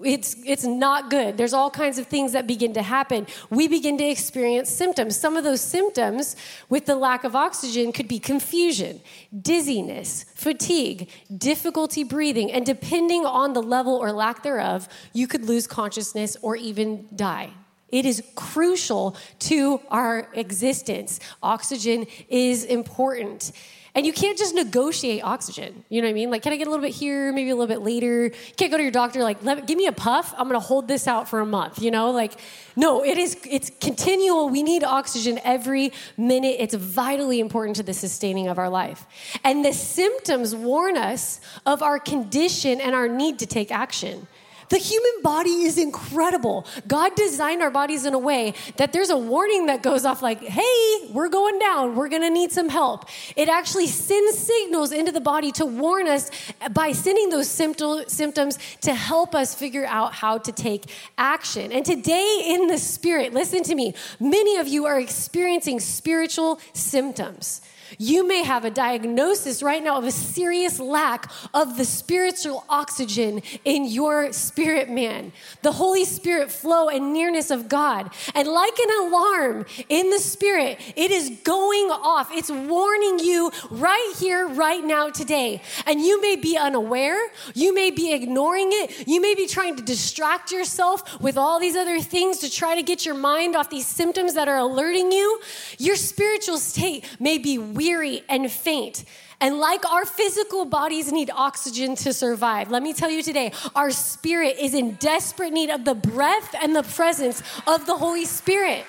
it's, 0.00 0.36
it's 0.44 0.64
not 0.64 1.10
good. 1.10 1.36
There's 1.36 1.52
all 1.52 1.70
kinds 1.70 1.98
of 1.98 2.06
things 2.06 2.32
that 2.32 2.46
begin 2.46 2.72
to 2.74 2.82
happen. 2.82 3.26
We 3.50 3.68
begin 3.68 3.98
to 3.98 4.04
experience 4.04 4.68
symptoms. 4.70 5.16
Some 5.16 5.36
of 5.36 5.44
those 5.44 5.60
symptoms 5.60 6.36
with 6.68 6.86
the 6.86 6.96
lack 6.96 7.24
of 7.24 7.36
oxygen 7.36 7.92
could 7.92 8.08
be 8.08 8.18
confusion, 8.18 9.00
dizziness, 9.40 10.24
fatigue, 10.34 11.08
difficulty 11.36 12.04
breathing, 12.04 12.50
and 12.50 12.66
depending 12.66 13.26
on 13.26 13.52
the 13.52 13.62
level 13.62 13.94
or 13.94 14.12
lack 14.12 14.42
thereof, 14.42 14.88
you 15.12 15.26
could 15.26 15.44
lose 15.44 15.66
consciousness 15.66 16.36
or 16.42 16.56
even 16.56 17.06
die. 17.14 17.50
It 17.88 18.06
is 18.06 18.22
crucial 18.34 19.16
to 19.40 19.80
our 19.90 20.28
existence. 20.32 21.20
Oxygen 21.42 22.06
is 22.28 22.64
important. 22.64 23.52
And 23.94 24.06
you 24.06 24.12
can't 24.12 24.38
just 24.38 24.54
negotiate 24.54 25.22
oxygen. 25.22 25.84
You 25.90 26.00
know 26.00 26.08
what 26.08 26.12
I 26.12 26.14
mean? 26.14 26.30
Like, 26.30 26.42
can 26.42 26.54
I 26.54 26.56
get 26.56 26.66
a 26.66 26.70
little 26.70 26.84
bit 26.84 26.94
here, 26.94 27.30
maybe 27.30 27.50
a 27.50 27.54
little 27.54 27.66
bit 27.66 27.82
later? 27.82 28.24
You 28.24 28.54
can't 28.56 28.70
go 28.70 28.78
to 28.78 28.82
your 28.82 28.92
doctor, 28.92 29.22
like, 29.22 29.44
Let, 29.44 29.66
give 29.66 29.76
me 29.76 29.86
a 29.86 29.92
puff. 29.92 30.32
I'm 30.38 30.48
going 30.48 30.58
to 30.58 30.66
hold 30.66 30.88
this 30.88 31.06
out 31.06 31.28
for 31.28 31.40
a 31.40 31.46
month. 31.46 31.82
You 31.82 31.90
know, 31.90 32.10
like, 32.10 32.32
no, 32.74 33.04
it 33.04 33.18
is, 33.18 33.36
it's 33.48 33.70
continual. 33.80 34.48
We 34.48 34.62
need 34.62 34.82
oxygen 34.82 35.38
every 35.44 35.92
minute. 36.16 36.56
It's 36.58 36.74
vitally 36.74 37.38
important 37.38 37.76
to 37.76 37.82
the 37.82 37.92
sustaining 37.92 38.48
of 38.48 38.58
our 38.58 38.70
life. 38.70 39.04
And 39.44 39.62
the 39.62 39.74
symptoms 39.74 40.54
warn 40.54 40.96
us 40.96 41.40
of 41.66 41.82
our 41.82 41.98
condition 41.98 42.80
and 42.80 42.94
our 42.94 43.08
need 43.08 43.40
to 43.40 43.46
take 43.46 43.70
action. 43.70 44.26
The 44.72 44.78
human 44.78 45.20
body 45.22 45.64
is 45.64 45.76
incredible. 45.76 46.66
God 46.88 47.14
designed 47.14 47.60
our 47.60 47.70
bodies 47.70 48.06
in 48.06 48.14
a 48.14 48.18
way 48.18 48.54
that 48.78 48.94
there's 48.94 49.10
a 49.10 49.18
warning 49.18 49.66
that 49.66 49.82
goes 49.82 50.06
off 50.06 50.22
like, 50.22 50.40
hey, 50.40 51.10
we're 51.12 51.28
going 51.28 51.58
down. 51.58 51.94
We're 51.94 52.08
going 52.08 52.22
to 52.22 52.30
need 52.30 52.52
some 52.52 52.70
help. 52.70 53.04
It 53.36 53.50
actually 53.50 53.86
sends 53.86 54.38
signals 54.38 54.90
into 54.90 55.12
the 55.12 55.20
body 55.20 55.52
to 55.52 55.66
warn 55.66 56.08
us 56.08 56.30
by 56.70 56.92
sending 56.92 57.28
those 57.28 57.48
symptoms 57.48 58.58
to 58.80 58.94
help 58.94 59.34
us 59.34 59.54
figure 59.54 59.84
out 59.84 60.14
how 60.14 60.38
to 60.38 60.52
take 60.52 60.86
action. 61.18 61.70
And 61.70 61.84
today 61.84 62.42
in 62.46 62.68
the 62.68 62.78
spirit, 62.78 63.34
listen 63.34 63.62
to 63.64 63.74
me, 63.74 63.92
many 64.20 64.56
of 64.56 64.68
you 64.68 64.86
are 64.86 64.98
experiencing 64.98 65.80
spiritual 65.80 66.58
symptoms. 66.72 67.60
You 67.98 68.26
may 68.26 68.42
have 68.42 68.64
a 68.64 68.70
diagnosis 68.70 69.62
right 69.62 69.82
now 69.82 69.98
of 69.98 70.04
a 70.04 70.10
serious 70.10 70.78
lack 70.78 71.30
of 71.54 71.76
the 71.76 71.84
spiritual 71.84 72.64
oxygen 72.68 73.42
in 73.64 73.86
your 73.86 74.32
spirit 74.32 74.88
man, 74.90 75.32
the 75.62 75.72
Holy 75.72 76.04
Spirit 76.04 76.50
flow 76.50 76.88
and 76.88 77.12
nearness 77.12 77.50
of 77.50 77.68
God. 77.68 78.10
And 78.34 78.48
like 78.48 78.78
an 78.78 79.06
alarm 79.06 79.66
in 79.88 80.10
the 80.10 80.18
spirit, 80.18 80.78
it 80.96 81.10
is 81.10 81.30
going 81.44 81.90
off. 81.90 82.30
It's 82.32 82.50
warning 82.50 83.18
you 83.18 83.50
right 83.70 84.14
here, 84.18 84.46
right 84.48 84.84
now, 84.84 85.10
today. 85.10 85.62
And 85.86 86.00
you 86.00 86.20
may 86.20 86.36
be 86.36 86.56
unaware, 86.56 87.18
you 87.54 87.74
may 87.74 87.90
be 87.90 88.12
ignoring 88.12 88.68
it, 88.70 89.06
you 89.06 89.20
may 89.20 89.34
be 89.34 89.46
trying 89.46 89.76
to 89.76 89.82
distract 89.82 90.52
yourself 90.52 91.20
with 91.20 91.36
all 91.36 91.60
these 91.60 91.76
other 91.76 92.00
things 92.00 92.38
to 92.38 92.50
try 92.50 92.74
to 92.74 92.82
get 92.82 93.04
your 93.04 93.14
mind 93.14 93.56
off 93.56 93.70
these 93.70 93.86
symptoms 93.86 94.34
that 94.34 94.48
are 94.48 94.58
alerting 94.58 95.12
you. 95.12 95.40
Your 95.78 95.96
spiritual 95.96 96.58
state 96.58 97.04
may 97.18 97.38
be 97.38 97.58
weary 97.82 98.22
and 98.28 98.50
faint. 98.50 99.04
And 99.40 99.58
like 99.58 99.84
our 99.90 100.04
physical 100.04 100.64
bodies 100.64 101.10
need 101.10 101.30
oxygen 101.34 101.96
to 101.96 102.12
survive, 102.12 102.70
let 102.70 102.82
me 102.82 102.92
tell 102.92 103.10
you 103.10 103.22
today, 103.22 103.52
our 103.74 103.90
spirit 103.90 104.56
is 104.60 104.74
in 104.74 104.94
desperate 104.94 105.52
need 105.52 105.70
of 105.70 105.84
the 105.84 105.94
breath 105.94 106.54
and 106.62 106.76
the 106.76 106.84
presence 106.84 107.42
of 107.66 107.86
the 107.86 107.96
Holy 107.96 108.24
Spirit. 108.24 108.84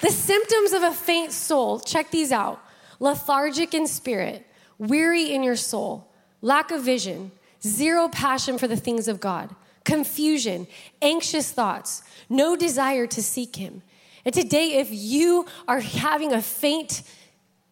The 0.00 0.10
symptoms 0.10 0.72
of 0.72 0.82
a 0.82 0.92
faint 0.92 1.32
soul, 1.32 1.80
check 1.80 2.10
these 2.10 2.32
out 2.32 2.60
lethargic 3.00 3.74
in 3.74 3.86
spirit, 3.86 4.46
weary 4.78 5.32
in 5.32 5.42
your 5.42 5.56
soul, 5.56 6.08
lack 6.40 6.70
of 6.70 6.82
vision, 6.82 7.30
zero 7.62 8.08
passion 8.08 8.56
for 8.56 8.68
the 8.68 8.76
things 8.76 9.08
of 9.08 9.20
God, 9.20 9.54
confusion, 9.84 10.66
anxious 11.02 11.50
thoughts, 11.50 12.02
no 12.28 12.56
desire 12.56 13.06
to 13.08 13.22
seek 13.22 13.56
Him. 13.56 13.82
And 14.24 14.32
today, 14.32 14.78
if 14.78 14.88
you 14.90 15.44
are 15.68 15.80
having 15.80 16.32
a 16.32 16.40
faint 16.40 17.02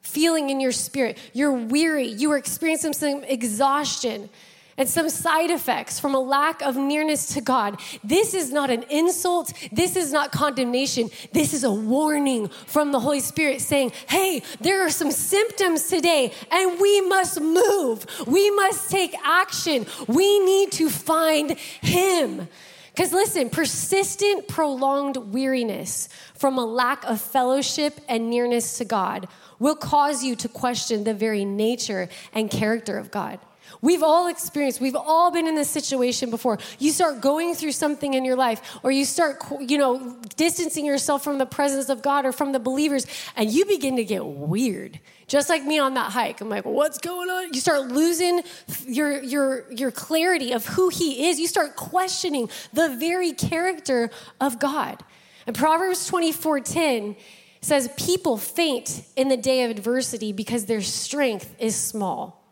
feeling 0.03 0.51
in 0.51 0.61
your 0.61 0.73
spirit, 0.73 1.19
you're 1.33 1.53
weary, 1.53 2.07
you 2.07 2.31
are 2.33 2.37
experiencing 2.37 2.93
some 2.93 3.25
exhaustion 3.25 4.29
and 4.77 4.89
some 4.89 5.09
side 5.09 5.51
effects 5.51 6.01
from 6.01 6.15
a 6.15 6.19
lack 6.19 6.63
of 6.63 6.77
nearness 6.77 7.35
to 7.35 7.41
God. 7.41 7.81
This 8.03 8.35
is 8.35 8.53
not 8.53 8.71
an 8.71 8.85
insult. 8.91 9.53
This 9.71 9.97
is 9.97 10.13
not 10.13 10.33
condemnation. 10.33 11.11
This 11.33 11.53
is 11.53 11.65
a 11.65 11.73
warning 11.73 12.49
from 12.49 12.93
the 12.93 13.01
Holy 13.01 13.21
Spirit 13.21 13.61
saying, 13.61 13.93
hey, 14.09 14.43
there 14.61 14.85
are 14.85 14.91
some 14.91 15.11
symptoms 15.11 15.89
today 15.89 16.33
and 16.51 16.81
we 16.81 17.01
must 17.03 17.41
move. 17.41 18.07
We 18.27 18.51
must 18.51 18.91
take 18.91 19.15
action. 19.25 19.87
We 20.09 20.41
need 20.41 20.73
to 20.73 20.89
find 20.89 21.53
Him. 21.53 22.49
Because 22.95 23.13
listen, 23.13 23.49
persistent, 23.49 24.49
prolonged 24.49 25.17
weariness 25.17 26.11
from 26.35 26.59
a 26.59 26.65
lack 26.65 27.05
of 27.05 27.21
fellowship 27.21 27.99
and 28.07 28.29
nearness 28.29 28.79
to 28.79 28.85
God 28.85 29.29
will 29.63 29.77
cause 29.77 30.23
you 30.23 30.37
to 30.37 30.49
question 30.49 31.05
the 31.05 31.15
very 31.15 31.45
nature 31.45 32.09
and 32.35 32.51
character 32.51 32.99
of 32.99 33.11
God. 33.11 33.39
We've 33.81 34.03
all 34.03 34.29
experienced, 34.29 34.81
we've 34.81 34.97
all 34.97 35.31
been 35.31 35.47
in 35.47 35.55
this 35.55 35.71
situation 35.71 36.31
before. 36.31 36.59
You 36.79 36.91
start 36.91 37.21
going 37.21 37.55
through 37.55 37.73
something 37.73 38.13
in 38.13 38.25
your 38.25 38.37
life, 38.37 38.79
or 38.83 38.91
you 38.91 39.05
start, 39.05 39.43
you 39.61 39.79
know, 39.79 40.17
distancing 40.37 40.85
yourself 40.85 41.25
from 41.25 41.39
the 41.39 41.47
presence 41.47 41.89
of 41.89 42.03
God 42.03 42.27
or 42.27 42.33
from 42.33 42.53
the 42.53 42.59
believers, 42.59 43.07
and 43.37 43.51
you 43.51 43.65
begin 43.65 43.97
to 43.97 44.05
get 44.05 44.27
weird. 44.27 45.01
Just 45.27 45.49
like 45.49 45.65
me 45.65 45.79
on 45.79 45.95
that 45.95 46.13
hike. 46.13 46.41
I'm 46.41 46.51
like, 46.51 46.67
what's 46.67 46.99
going 46.99 47.31
on? 47.31 47.55
You 47.55 47.61
start 47.61 47.89
losing 47.89 48.43
your, 48.87 49.23
your, 49.23 49.73
your 49.73 49.91
clarity 49.91 50.53
of 50.53 50.67
who 50.67 50.91
He 50.91 51.29
is. 51.29 51.41
You 51.41 51.47
start 51.47 51.75
questioning 51.75 52.51
the 52.73 52.97
very 52.97 53.33
character 53.33 54.11
of 54.41 54.59
God. 54.59 55.03
And 55.47 55.57
Proverbs 55.57 56.07
24 56.07 56.61
10 56.61 57.17
says, 57.63 57.89
People 57.97 58.37
faint 58.37 59.05
in 59.17 59.29
the 59.29 59.37
day 59.37 59.65
of 59.65 59.71
adversity 59.71 60.33
because 60.33 60.67
their 60.67 60.83
strength 60.83 61.55
is 61.59 61.75
small. 61.75 62.45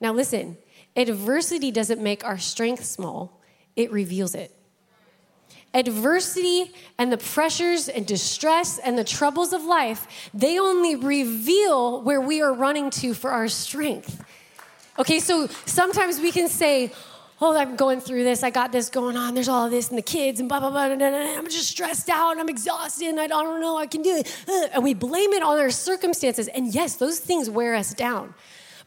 Now, 0.00 0.12
listen, 0.12 0.58
adversity 0.94 1.70
doesn't 1.70 2.02
make 2.02 2.24
our 2.24 2.38
strength 2.38 2.84
small, 2.84 3.40
it 3.74 3.90
reveals 3.90 4.34
it. 4.34 4.52
Adversity 5.72 6.72
and 6.96 7.12
the 7.12 7.18
pressures 7.18 7.88
and 7.88 8.06
distress 8.06 8.78
and 8.78 8.96
the 8.96 9.04
troubles 9.04 9.52
of 9.52 9.62
life, 9.62 10.30
they 10.32 10.58
only 10.58 10.96
reveal 10.96 12.02
where 12.02 12.20
we 12.20 12.40
are 12.40 12.52
running 12.52 12.88
to 12.90 13.12
for 13.14 13.30
our 13.30 13.48
strength. 13.48 14.24
Okay, 14.98 15.20
so 15.20 15.46
sometimes 15.66 16.18
we 16.18 16.32
can 16.32 16.48
say, 16.48 16.92
oh, 17.40 17.56
I'm 17.56 17.76
going 17.76 18.00
through 18.00 18.24
this. 18.24 18.42
I 18.42 18.50
got 18.50 18.72
this 18.72 18.88
going 18.88 19.16
on. 19.16 19.34
There's 19.34 19.48
all 19.48 19.68
this 19.68 19.88
and 19.90 19.98
the 19.98 20.02
kids 20.02 20.40
and 20.40 20.48
blah, 20.48 20.60
blah, 20.60 20.70
blah. 20.70 20.88
blah, 20.88 20.96
blah. 20.96 21.38
I'm 21.38 21.48
just 21.48 21.68
stressed 21.68 22.08
out 22.08 22.38
I'm 22.38 22.48
exhausted 22.48 23.08
and 23.08 23.20
I 23.20 23.26
don't 23.26 23.60
know 23.60 23.76
I 23.76 23.86
can 23.86 24.02
do 24.02 24.16
it. 24.16 24.70
And 24.72 24.82
we 24.82 24.94
blame 24.94 25.32
it 25.32 25.42
on 25.42 25.58
our 25.58 25.70
circumstances. 25.70 26.48
And 26.48 26.74
yes, 26.74 26.96
those 26.96 27.18
things 27.18 27.50
wear 27.50 27.74
us 27.74 27.94
down. 27.94 28.34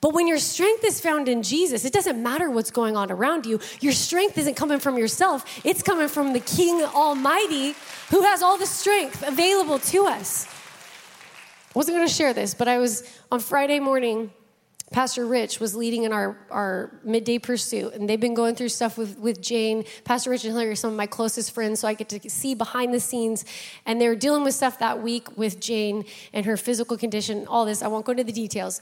But 0.02 0.14
when 0.14 0.28
your 0.28 0.38
strength 0.38 0.86
is 0.86 1.02
found 1.02 1.28
in 1.28 1.44
Jesus, 1.44 1.84
it 1.84 1.92
doesn't 1.92 2.22
matter 2.22 2.50
what's 2.50 2.72
going 2.72 2.96
on 2.96 3.12
around 3.12 3.46
you. 3.46 3.60
Your 3.82 3.92
strength 3.92 4.38
isn't 4.38 4.56
coming 4.56 4.80
from 4.80 4.98
yourself, 4.98 5.44
it's 5.66 5.84
coming 5.84 6.08
from 6.08 6.32
the 6.34 6.40
King 6.40 6.84
Almighty 6.84 7.76
who 8.10 8.24
has 8.24 8.42
all 8.42 8.58
the 8.58 8.66
strength 8.66 9.28
available 9.28 9.78
to 9.80 10.06
us. 10.06 10.48
I 10.48 11.72
wasn't 11.76 11.98
going 11.98 12.08
to 12.08 12.14
share 12.14 12.34
this, 12.34 12.54
but 12.54 12.68
I 12.68 12.80
was 12.80 13.04
on 13.32 13.40
Friday 13.40 13.80
morning 13.80 14.32
Pastor 14.92 15.26
Rich 15.26 15.60
was 15.60 15.76
leading 15.76 16.04
in 16.04 16.12
our, 16.12 16.36
our 16.50 17.00
midday 17.04 17.38
pursuit, 17.38 17.94
and 17.94 18.10
they've 18.10 18.20
been 18.20 18.34
going 18.34 18.56
through 18.56 18.70
stuff 18.70 18.98
with, 18.98 19.20
with 19.20 19.40
Jane. 19.40 19.86
Pastor 20.04 20.32
Rich 20.32 20.46
and 20.46 20.54
Hillary 20.54 20.72
are 20.72 20.76
some 20.76 20.90
of 20.90 20.98
my 20.98 21.06
closest 21.06 21.52
friends, 21.52 21.80
so 21.80 21.88
I 21.88 21.94
get 21.94 22.10
to 22.10 22.30
see 22.30 22.56
behind 22.56 22.94
the 22.94 23.00
scenes. 23.00 23.46
And 23.86 24.02
they 24.02 24.08
were 24.08 24.16
dealing 24.16 24.44
with 24.44 24.56
stuff 24.56 24.80
that 24.80 25.04
week 25.04 25.38
with 25.38 25.60
Jane 25.60 26.06
and 26.34 26.46
her 26.48 26.58
physical 26.58 26.98
condition, 26.98 27.46
all 27.48 27.66
this. 27.66 27.84
I 27.84 27.88
won't 27.88 28.06
go 28.06 28.14
into 28.14 28.24
the 28.24 28.32
details. 28.32 28.82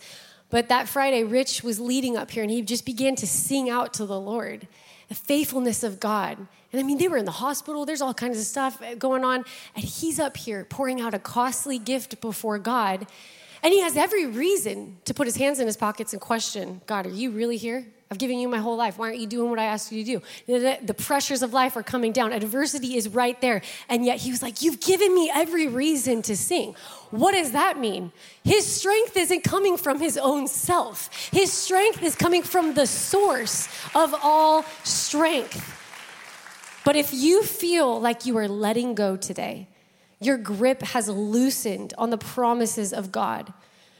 But 0.49 0.69
that 0.69 0.87
Friday, 0.87 1.25
Rich 1.25 1.61
was 1.63 1.79
leading 1.79 2.15
up 2.15 2.31
here, 2.31 2.41
and 2.41 2.51
he 2.51 2.61
just 2.61 2.85
began 2.85 3.15
to 3.17 3.27
sing 3.27 3.69
out 3.69 3.93
to 3.95 4.05
the 4.05 4.19
Lord 4.19 4.67
the 5.09 5.15
faithfulness 5.15 5.83
of 5.83 5.99
God. 5.99 6.37
And 6.71 6.81
I 6.81 6.83
mean, 6.83 6.97
they 6.97 7.07
were 7.07 7.17
in 7.17 7.25
the 7.25 7.31
hospital, 7.31 7.85
there's 7.85 8.01
all 8.01 8.13
kinds 8.13 8.37
of 8.37 8.45
stuff 8.45 8.81
going 8.97 9.23
on. 9.23 9.45
And 9.75 9.83
he's 9.83 10.19
up 10.19 10.37
here 10.37 10.65
pouring 10.65 10.99
out 10.99 11.13
a 11.13 11.19
costly 11.19 11.79
gift 11.79 12.19
before 12.19 12.59
God. 12.59 13.07
And 13.63 13.73
he 13.73 13.81
has 13.81 13.97
every 13.97 14.25
reason 14.25 14.97
to 15.05 15.13
put 15.13 15.27
his 15.27 15.35
hands 15.35 15.59
in 15.59 15.67
his 15.67 15.77
pockets 15.77 16.13
and 16.13 16.21
question 16.21 16.81
God, 16.85 17.05
are 17.05 17.09
you 17.09 17.31
really 17.31 17.57
here? 17.57 17.85
I've 18.09 18.17
given 18.17 18.39
you 18.39 18.47
my 18.47 18.59
whole 18.59 18.77
life. 18.77 18.97
Why 18.97 19.07
aren't 19.07 19.19
you 19.19 19.27
doing 19.27 19.49
what 19.49 19.59
I 19.59 19.65
asked 19.65 19.91
you 19.91 20.03
to 20.03 20.21
do? 20.47 20.79
The, 20.85 20.93
pressures 20.93 21.41
of 21.41 21.51
life 21.51 21.75
are 21.75 21.83
coming 21.83 22.13
down. 22.13 22.31
Adversity 22.31 22.95
is 22.95 23.09
right 23.09 23.39
there. 23.41 23.61
And 23.89 24.05
yet 24.05 24.19
he 24.19 24.31
was 24.31 24.41
like, 24.41 24.61
You've 24.61 24.79
given 24.79 25.13
me 25.13 25.29
every 25.33 25.67
reason 25.67 26.21
to 26.23 26.37
sing. 26.37 26.75
What 27.11 27.33
does 27.33 27.51
that 27.51 27.77
mean? 27.77 28.13
His 28.45 28.65
strength 28.65 29.17
isn't 29.17 29.43
coming 29.43 29.75
from 29.75 29.99
his 29.99 30.17
own 30.17 30.47
self, 30.47 31.29
his 31.31 31.51
strength 31.51 32.01
is 32.01 32.15
coming 32.15 32.43
from 32.43 32.75
the 32.75 32.87
source 32.87 33.67
of 33.93 34.15
all 34.23 34.63
strength. 34.83 35.73
But 36.85 36.95
if 36.95 37.13
you 37.13 37.43
feel 37.43 37.99
like 37.99 38.25
you 38.25 38.37
are 38.37 38.47
letting 38.47 38.95
go 38.95 39.17
today, 39.17 39.67
your 40.19 40.37
grip 40.37 40.81
has 40.81 41.07
loosened 41.07 41.93
on 41.97 42.09
the 42.09 42.17
promises 42.17 42.93
of 42.93 43.11
God. 43.11 43.53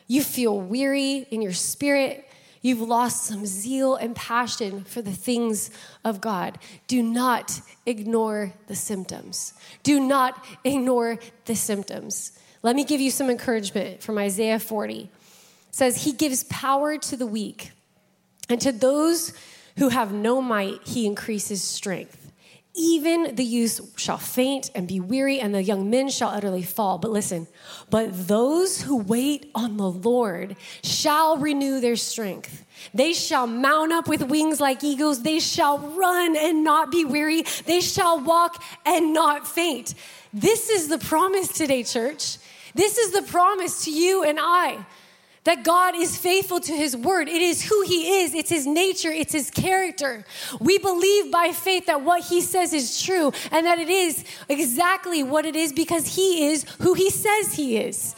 You 0.08 0.24
feel 0.24 0.60
weary 0.60 1.28
in 1.30 1.42
your 1.42 1.54
spirit. 1.54 2.28
You've 2.62 2.82
lost 2.82 3.26
some 3.26 3.46
zeal 3.46 3.96
and 3.96 4.16
passion 4.16 4.84
for 4.84 5.02
the 5.02 5.12
things 5.12 5.70
of 6.04 6.20
God. 6.20 6.58
Do 6.88 7.04
not 7.04 7.62
ignore 7.86 8.54
the 8.68 8.76
symptoms. 8.76 9.54
Do 9.84 10.00
not 10.00 10.44
ignore 10.64 11.20
the 11.46 11.56
symptoms. 11.56 12.32
Let 12.64 12.76
me 12.76 12.84
give 12.84 13.00
you 13.00 13.12
some 13.12 13.30
encouragement 13.30 14.02
from 14.02 14.18
Isaiah 14.18 14.60
40. 14.60 15.02
It 15.02 15.10
says, 15.72 16.04
He 16.04 16.14
gives 16.14 16.46
power 16.46 16.98
to 16.98 17.16
the 17.16 17.28
weak, 17.28 17.72
and 18.50 18.60
to 18.62 18.72
those 18.72 19.34
who 19.78 19.90
have 19.90 20.12
no 20.12 20.42
might, 20.42 20.80
He 20.84 21.06
increases 21.06 21.62
strength. 21.64 22.27
Even 22.80 23.36
the 23.36 23.44
youth 23.44 23.82
shall 23.96 24.20
faint 24.20 24.70
and 24.76 24.88
be 24.88 25.00
weary, 25.00 25.40
and 25.40 25.54
the 25.54 25.64
young 25.64 25.90
men 25.90 26.10
shall 26.10 26.30
utterly 26.30 26.62
fall. 26.62 27.00
But 27.00 27.10
listen, 27.10 27.48
but 27.90 28.28
those 28.28 28.84
who 28.84 28.98
wait 28.98 29.50
on 29.56 29.78
the 29.78 29.90
Lord 29.90 30.56
shall 30.84 31.38
renew 31.38 31.80
their 31.80 31.96
strength. 31.96 32.64
They 32.94 33.14
shall 33.14 33.48
mount 33.48 33.94
up 33.94 34.08
with 34.08 34.22
wings 34.22 34.62
like 34.62 34.84
eagles. 34.84 35.24
They 35.24 35.40
shall 35.40 35.80
run 35.80 36.38
and 36.38 36.64
not 36.64 36.92
be 36.92 37.04
weary. 37.04 37.46
They 37.66 37.82
shall 37.82 38.20
walk 38.20 38.64
and 38.86 39.12
not 39.12 39.48
faint. 39.48 39.96
This 40.32 40.70
is 40.70 40.88
the 40.88 41.00
promise 41.00 41.48
today, 41.48 41.82
church. 41.82 42.38
This 42.76 43.00
is 43.00 43.12
the 43.12 43.24
promise 43.24 43.86
to 43.86 43.92
you 43.92 44.24
and 44.24 44.38
I 44.40 44.86
that 45.48 45.64
God 45.64 45.96
is 45.96 46.18
faithful 46.18 46.60
to 46.60 46.74
his 46.74 46.98
word. 46.98 47.30
It 47.30 47.42
is 47.42 47.64
who 47.64 47.82
he 47.84 48.20
is, 48.20 48.34
it's 48.34 48.50
his 48.50 48.68
nature, 48.68 49.12
it's 49.12 49.32
his 49.32 49.50
character. 49.50 50.26
We 50.60 50.78
believe 50.78 51.32
by 51.32 51.54
faith 51.54 51.86
that 51.86 52.02
what 52.02 52.22
he 52.26 52.42
says 52.42 52.74
is 52.74 53.02
true 53.02 53.32
and 53.50 53.66
that 53.66 53.80
it 53.80 53.88
is 53.88 54.26
exactly 54.50 55.24
what 55.24 55.46
it 55.46 55.56
is 55.56 55.72
because 55.72 56.18
he 56.18 56.48
is 56.48 56.66
who 56.82 56.96
he 56.96 57.10
says 57.10 57.54
he 57.54 57.78
is. 57.78 58.14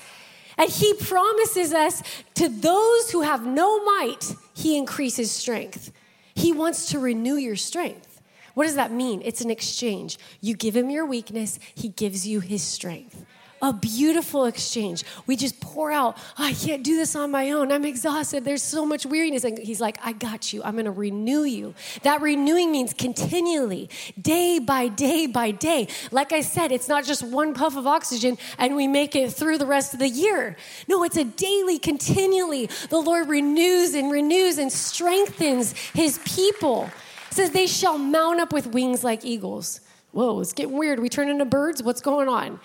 And 0.57 0.71
he 0.71 0.95
promises 0.95 1.71
us 1.71 2.01
to 2.33 2.49
those 2.49 3.11
who 3.11 3.21
have 3.21 3.45
no 3.45 3.85
might, 3.85 4.33
he 4.55 4.75
increases 4.75 5.29
strength. 5.29 5.91
He 6.33 6.51
wants 6.51 6.87
to 6.87 6.99
renew 6.99 7.35
your 7.35 7.55
strength. 7.55 8.21
What 8.55 8.63
does 8.63 8.75
that 8.75 8.91
mean? 8.91 9.21
It's 9.23 9.41
an 9.41 9.51
exchange. 9.51 10.17
You 10.41 10.55
give 10.55 10.75
him 10.75 10.89
your 10.89 11.05
weakness, 11.05 11.59
he 11.75 11.89
gives 11.89 12.27
you 12.27 12.39
his 12.39 12.63
strength. 12.63 13.23
A 13.61 13.73
beautiful 13.73 14.45
exchange. 14.45 15.03
We 15.27 15.35
just 15.35 15.59
pour 15.59 15.91
out, 15.91 16.17
oh, 16.37 16.43
I 16.43 16.53
can't 16.53 16.83
do 16.83 16.95
this 16.95 17.15
on 17.15 17.31
my 17.31 17.51
own. 17.51 17.71
I'm 17.71 17.85
exhausted. 17.85 18.45
There's 18.45 18.63
so 18.63 18.85
much 18.85 19.05
weariness. 19.05 19.43
And 19.43 19.57
he's 19.57 19.81
like, 19.81 19.97
I 20.03 20.13
got 20.13 20.53
you. 20.53 20.63
I'm 20.63 20.73
going 20.73 20.85
to 20.85 20.91
renew 20.91 21.43
you. 21.43 21.73
That 22.03 22.21
renewing 22.21 22.71
means 22.71 22.93
continually, 22.93 23.89
day 24.19 24.59
by 24.59 24.87
day 24.87 25.27
by 25.27 25.51
day. 25.51 25.87
Like 26.11 26.31
I 26.31 26.41
said, 26.41 26.71
it's 26.71 26.87
not 26.87 27.05
just 27.05 27.23
one 27.23 27.53
puff 27.53 27.75
of 27.75 27.85
oxygen 27.85 28.37
and 28.57 28.75
we 28.75 28.87
make 28.87 29.15
it 29.15 29.31
through 29.31 29.57
the 29.57 29.65
rest 29.65 29.93
of 29.93 29.99
the 29.99 30.09
year. 30.09 30.55
No, 30.87 31.03
it's 31.03 31.17
a 31.17 31.25
daily, 31.25 31.79
continually. 31.79 32.67
The 32.89 32.99
Lord 32.99 33.27
renews 33.29 33.93
and 33.93 34.11
renews 34.11 34.57
and 34.57 34.71
strengthens 34.71 35.73
his 35.93 36.19
people. 36.25 36.89
It 37.29 37.33
says, 37.33 37.51
They 37.51 37.67
shall 37.67 37.97
mount 37.97 38.39
up 38.39 38.53
with 38.53 38.67
wings 38.67 39.03
like 39.03 39.25
eagles. 39.25 39.81
Whoa, 40.11 40.39
it's 40.39 40.53
getting 40.53 40.77
weird. 40.77 40.99
We 40.99 41.09
turn 41.09 41.29
into 41.29 41.45
birds? 41.45 41.83
What's 41.83 42.01
going 42.01 42.27
on? 42.27 42.59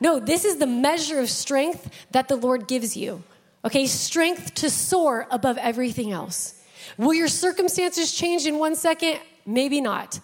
No, 0.00 0.18
this 0.20 0.44
is 0.44 0.56
the 0.56 0.66
measure 0.66 1.18
of 1.18 1.30
strength 1.30 1.90
that 2.12 2.28
the 2.28 2.36
Lord 2.36 2.68
gives 2.68 2.96
you. 2.96 3.22
Okay, 3.64 3.86
strength 3.86 4.54
to 4.54 4.70
soar 4.70 5.26
above 5.30 5.58
everything 5.58 6.12
else. 6.12 6.54
Will 6.96 7.14
your 7.14 7.28
circumstances 7.28 8.12
change 8.12 8.46
in 8.46 8.58
one 8.58 8.76
second? 8.76 9.18
Maybe 9.44 9.80
not. 9.80 10.20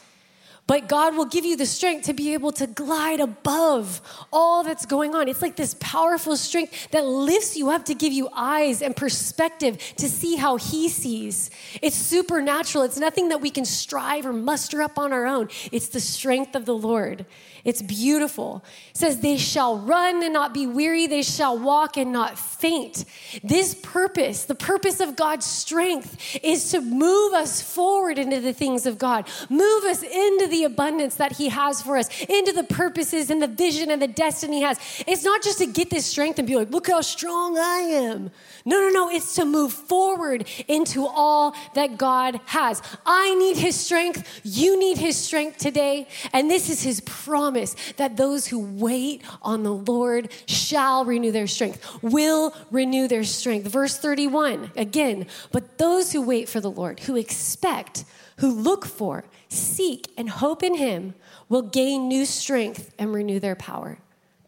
But 0.67 0.89
God 0.89 1.15
will 1.15 1.27
give 1.27 1.45
you 1.45 1.59
the 1.59 1.67
strength 1.67 2.07
to 2.07 2.15
be 2.15 2.33
able 2.33 2.51
to 2.53 2.67
glide 2.67 3.21
above 3.21 4.01
all 4.33 4.63
that's 4.63 4.87
going 4.87 5.15
on. 5.15 5.29
It's 5.29 5.43
like 5.43 5.57
this 5.57 5.77
powerful 5.79 6.39
strength 6.39 6.91
that 6.93 7.05
lifts 7.05 7.55
you 7.55 7.69
up 7.69 7.85
to 7.87 7.95
give 7.95 8.15
you 8.15 8.31
eyes 8.35 8.81
and 8.81 8.97
perspective 8.97 9.77
to 9.97 10.09
see 10.09 10.37
how 10.37 10.57
He 10.57 10.89
sees. 10.89 11.51
It's 11.83 11.97
supernatural. 11.97 12.85
It's 12.85 12.99
nothing 12.99 13.29
that 13.29 13.43
we 13.43 13.51
can 13.51 13.67
strive 13.67 14.25
or 14.25 14.33
muster 14.33 14.81
up 14.81 14.99
on 14.99 15.13
our 15.13 15.27
own. 15.27 15.51
It's 15.71 15.89
the 15.89 16.01
strength 16.01 16.55
of 16.55 16.65
the 16.65 16.75
Lord. 16.75 17.27
It's 17.65 17.81
beautiful. 17.81 18.63
It 18.91 18.99
says, 18.99 19.21
They 19.21 19.39
shall 19.39 19.79
run 19.79 20.23
and 20.23 20.35
not 20.35 20.53
be 20.53 20.67
weary, 20.67 21.07
they 21.07 21.23
shall 21.23 21.59
walk 21.59 21.97
and 21.97 22.13
not 22.13 22.39
faint. 22.39 23.07
This 23.43 23.75
purpose, 23.75 24.45
the 24.45 24.55
purpose 24.55 25.01
of 25.01 25.17
God's 25.17 25.47
strength, 25.47 26.39
is 26.43 26.71
to 26.73 26.83
move 26.83 27.33
us 27.33 27.63
forward 27.63 28.19
into 28.19 28.41
the 28.41 28.53
things 28.53 28.85
of 28.85 28.99
God, 28.99 29.27
move 29.49 29.85
us 29.85 30.03
into 30.03 30.47
the 30.47 30.65
abundance 30.65 31.15
that 31.15 31.33
He 31.33 31.49
has 31.49 31.81
for 31.81 31.97
us, 31.97 32.09
into 32.25 32.53
the 32.53 32.65
purposes 32.65 33.31
and 33.31 33.41
the 33.41 33.49
vision 33.49 33.91
and 33.91 34.01
the 34.01 34.09
destiny 34.09 34.59
He 34.59 34.63
has. 34.63 34.79
It's 35.07 35.25
not 35.25 35.43
just 35.43 35.59
to 35.59 35.67
get 35.67 35.89
this 35.89 36.05
strength 36.05 36.39
and 36.39 36.47
be 36.47 36.57
like, 36.57 36.71
Look 36.71 36.89
how 36.89 37.01
strong 37.01 37.57
I 37.57 37.79
am. 37.79 38.31
No, 38.67 38.79
no, 38.79 38.91
no. 38.91 39.11
It's 39.11 39.37
to 39.37 39.47
move 39.47 39.73
forward 39.73 40.47
into 40.69 41.07
all 41.07 41.57
that 41.75 41.97
God 41.97 42.41
has. 42.45 42.83
I 43.07 43.35
need 43.37 43.57
His 43.57 43.75
strength. 43.75 44.43
You 44.45 44.79
need 44.79 44.99
His 44.99 45.17
strength 45.17 45.57
today. 45.57 46.09
And 46.35 46.51
this 46.51 46.69
is 46.69 46.83
His 46.83 47.01
promise 47.01 47.54
that 47.97 48.17
those 48.17 48.47
who 48.47 48.61
wait 48.61 49.23
on 49.43 49.63
the 49.63 49.73
Lord 49.73 50.31
shall 50.47 51.05
renew 51.05 51.33
their 51.33 51.47
strength, 51.47 52.03
will 52.03 52.55
renew 52.71 53.09
their 53.09 53.25
strength. 53.25 53.67
Verse 53.69 53.97
31 53.97 54.73
again, 54.77 55.27
but 55.53 55.79
those 55.79 56.13
who 56.13 56.23
wait 56.23 56.49
for 56.49 56.61
the 56.61 56.71
Lord, 56.71 57.01
who 57.01 57.17
expect, 57.17 58.05
who 58.39 58.51
look 58.51 58.85
for, 58.85 59.25
seek, 59.49 60.13
and 60.17 60.29
hope 60.29 60.63
in 60.63 60.77
Him 60.77 61.15
will 61.49 61.63
gain 61.63 62.09
new 62.09 62.27
strength 62.27 62.93
and 62.99 63.13
renew 63.13 63.41
their 63.41 63.57
power. 63.57 63.99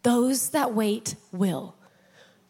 Those 0.03 0.49
that 0.49 0.73
wait 0.73 1.15
will. 1.31 1.75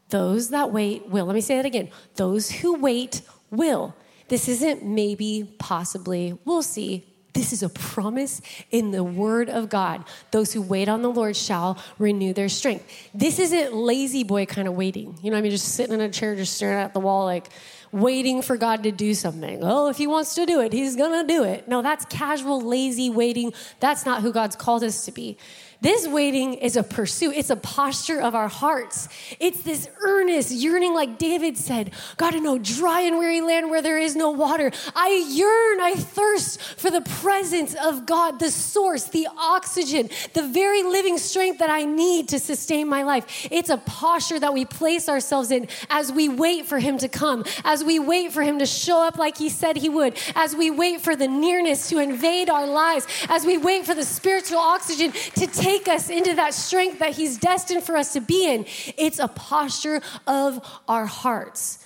Those 0.09 0.49
that 0.49 0.71
wait 0.71 1.07
will. 1.09 1.25
Let 1.25 1.35
me 1.35 1.41
say 1.41 1.55
that 1.57 1.65
again. 1.65 1.89
Those 2.15 2.49
who 2.49 2.75
wait 2.79 3.21
will. 3.51 3.95
This 4.27 4.47
isn't 4.47 4.83
maybe, 4.83 5.55
possibly, 5.57 6.37
we'll 6.45 6.63
see. 6.63 7.05
This 7.37 7.53
is 7.53 7.61
a 7.61 7.69
promise 7.69 8.41
in 8.71 8.89
the 8.89 9.03
word 9.03 9.47
of 9.47 9.69
God. 9.69 10.03
Those 10.31 10.51
who 10.53 10.59
wait 10.59 10.89
on 10.89 11.03
the 11.03 11.11
Lord 11.11 11.35
shall 11.35 11.77
renew 11.99 12.33
their 12.33 12.49
strength. 12.49 12.91
This 13.13 13.37
isn't 13.37 13.75
lazy 13.75 14.23
boy 14.23 14.47
kind 14.47 14.67
of 14.67 14.73
waiting. 14.73 15.19
You 15.21 15.29
know, 15.29 15.37
I 15.37 15.41
mean, 15.41 15.51
just 15.51 15.75
sitting 15.75 15.93
in 15.93 16.01
a 16.01 16.09
chair, 16.09 16.35
just 16.35 16.55
staring 16.55 16.79
at 16.79 16.95
the 16.95 16.99
wall, 16.99 17.25
like 17.25 17.49
waiting 17.91 18.41
for 18.41 18.57
God 18.57 18.81
to 18.83 18.91
do 18.91 19.13
something. 19.13 19.59
Oh, 19.61 19.87
if 19.87 19.97
He 19.97 20.07
wants 20.07 20.33
to 20.33 20.47
do 20.47 20.61
it, 20.61 20.73
He's 20.73 20.95
gonna 20.95 21.27
do 21.27 21.43
it. 21.43 21.67
No, 21.67 21.83
that's 21.83 22.05
casual, 22.05 22.59
lazy 22.59 23.11
waiting. 23.11 23.53
That's 23.79 24.03
not 24.03 24.23
who 24.23 24.33
God's 24.33 24.55
called 24.55 24.83
us 24.83 25.05
to 25.05 25.11
be. 25.11 25.37
This 25.79 26.07
waiting 26.07 26.55
is 26.55 26.75
a 26.75 26.81
pursuit, 26.81 27.35
it's 27.35 27.51
a 27.51 27.55
posture 27.55 28.19
of 28.19 28.33
our 28.33 28.47
hearts. 28.47 29.09
It's 29.39 29.61
this 29.61 29.87
earnest 30.01 30.51
yearning, 30.51 30.95
like 30.95 31.19
David 31.19 31.55
said 31.55 31.91
God, 32.17 32.33
in 32.33 32.43
no 32.43 32.57
dry 32.57 33.01
and 33.01 33.19
weary 33.19 33.41
land 33.41 33.69
where 33.69 33.83
there 33.83 33.99
is 33.99 34.15
no 34.15 34.31
water. 34.31 34.71
I 34.95 35.23
yearn, 35.29 35.79
I 35.79 35.93
thirst 35.95 36.61
for 36.79 36.89
the 36.89 37.01
presence 37.01 37.75
of 37.75 38.07
God, 38.07 38.39
the 38.39 38.49
source, 38.49 39.05
the 39.05 39.27
oxygen, 39.37 40.09
the 40.33 40.47
very 40.47 40.81
living 40.81 41.19
strength 41.19 41.59
that 41.59 41.69
I 41.69 41.83
need 41.83 42.29
to 42.29 42.39
sustain 42.39 42.87
my 42.87 43.03
life. 43.03 43.47
It's 43.51 43.69
a 43.69 43.77
posture 43.77 44.39
that 44.39 44.53
we 44.53 44.65
place 44.65 45.07
ourselves 45.07 45.51
in 45.51 45.67
as 45.91 46.11
we 46.11 46.27
wait 46.27 46.65
for 46.65 46.79
Him 46.79 46.97
to 46.99 47.07
come, 47.07 47.43
as 47.63 47.83
we 47.83 47.99
wait 47.99 48.31
for 48.31 48.41
Him 48.41 48.57
to 48.59 48.65
show 48.65 49.05
up 49.05 49.17
like 49.17 49.37
He 49.37 49.49
said 49.49 49.77
He 49.77 49.89
would, 49.89 50.17
as 50.33 50.55
we 50.55 50.71
wait 50.71 51.01
for 51.01 51.15
the 51.15 51.27
nearness 51.27 51.89
to 51.89 51.99
invade 51.99 52.49
our 52.49 52.65
lives, 52.65 53.05
as 53.29 53.45
we 53.45 53.59
wait 53.59 53.85
for 53.85 53.93
the 53.93 54.05
spiritual 54.05 54.57
oxygen 54.57 55.11
to 55.11 55.45
take 55.45 55.66
take 55.67 55.87
us 55.89 56.09
into 56.09 56.33
that 56.35 56.53
strength 56.53 56.99
that 56.99 57.13
He's 57.13 57.37
destined 57.37 57.83
for 57.83 57.97
us 57.97 58.13
to 58.13 58.21
be 58.21 58.47
in. 58.47 58.65
It's 58.97 59.19
a 59.19 59.27
posture 59.27 60.01
of 60.25 60.65
our 60.87 61.05
hearts. 61.05 61.85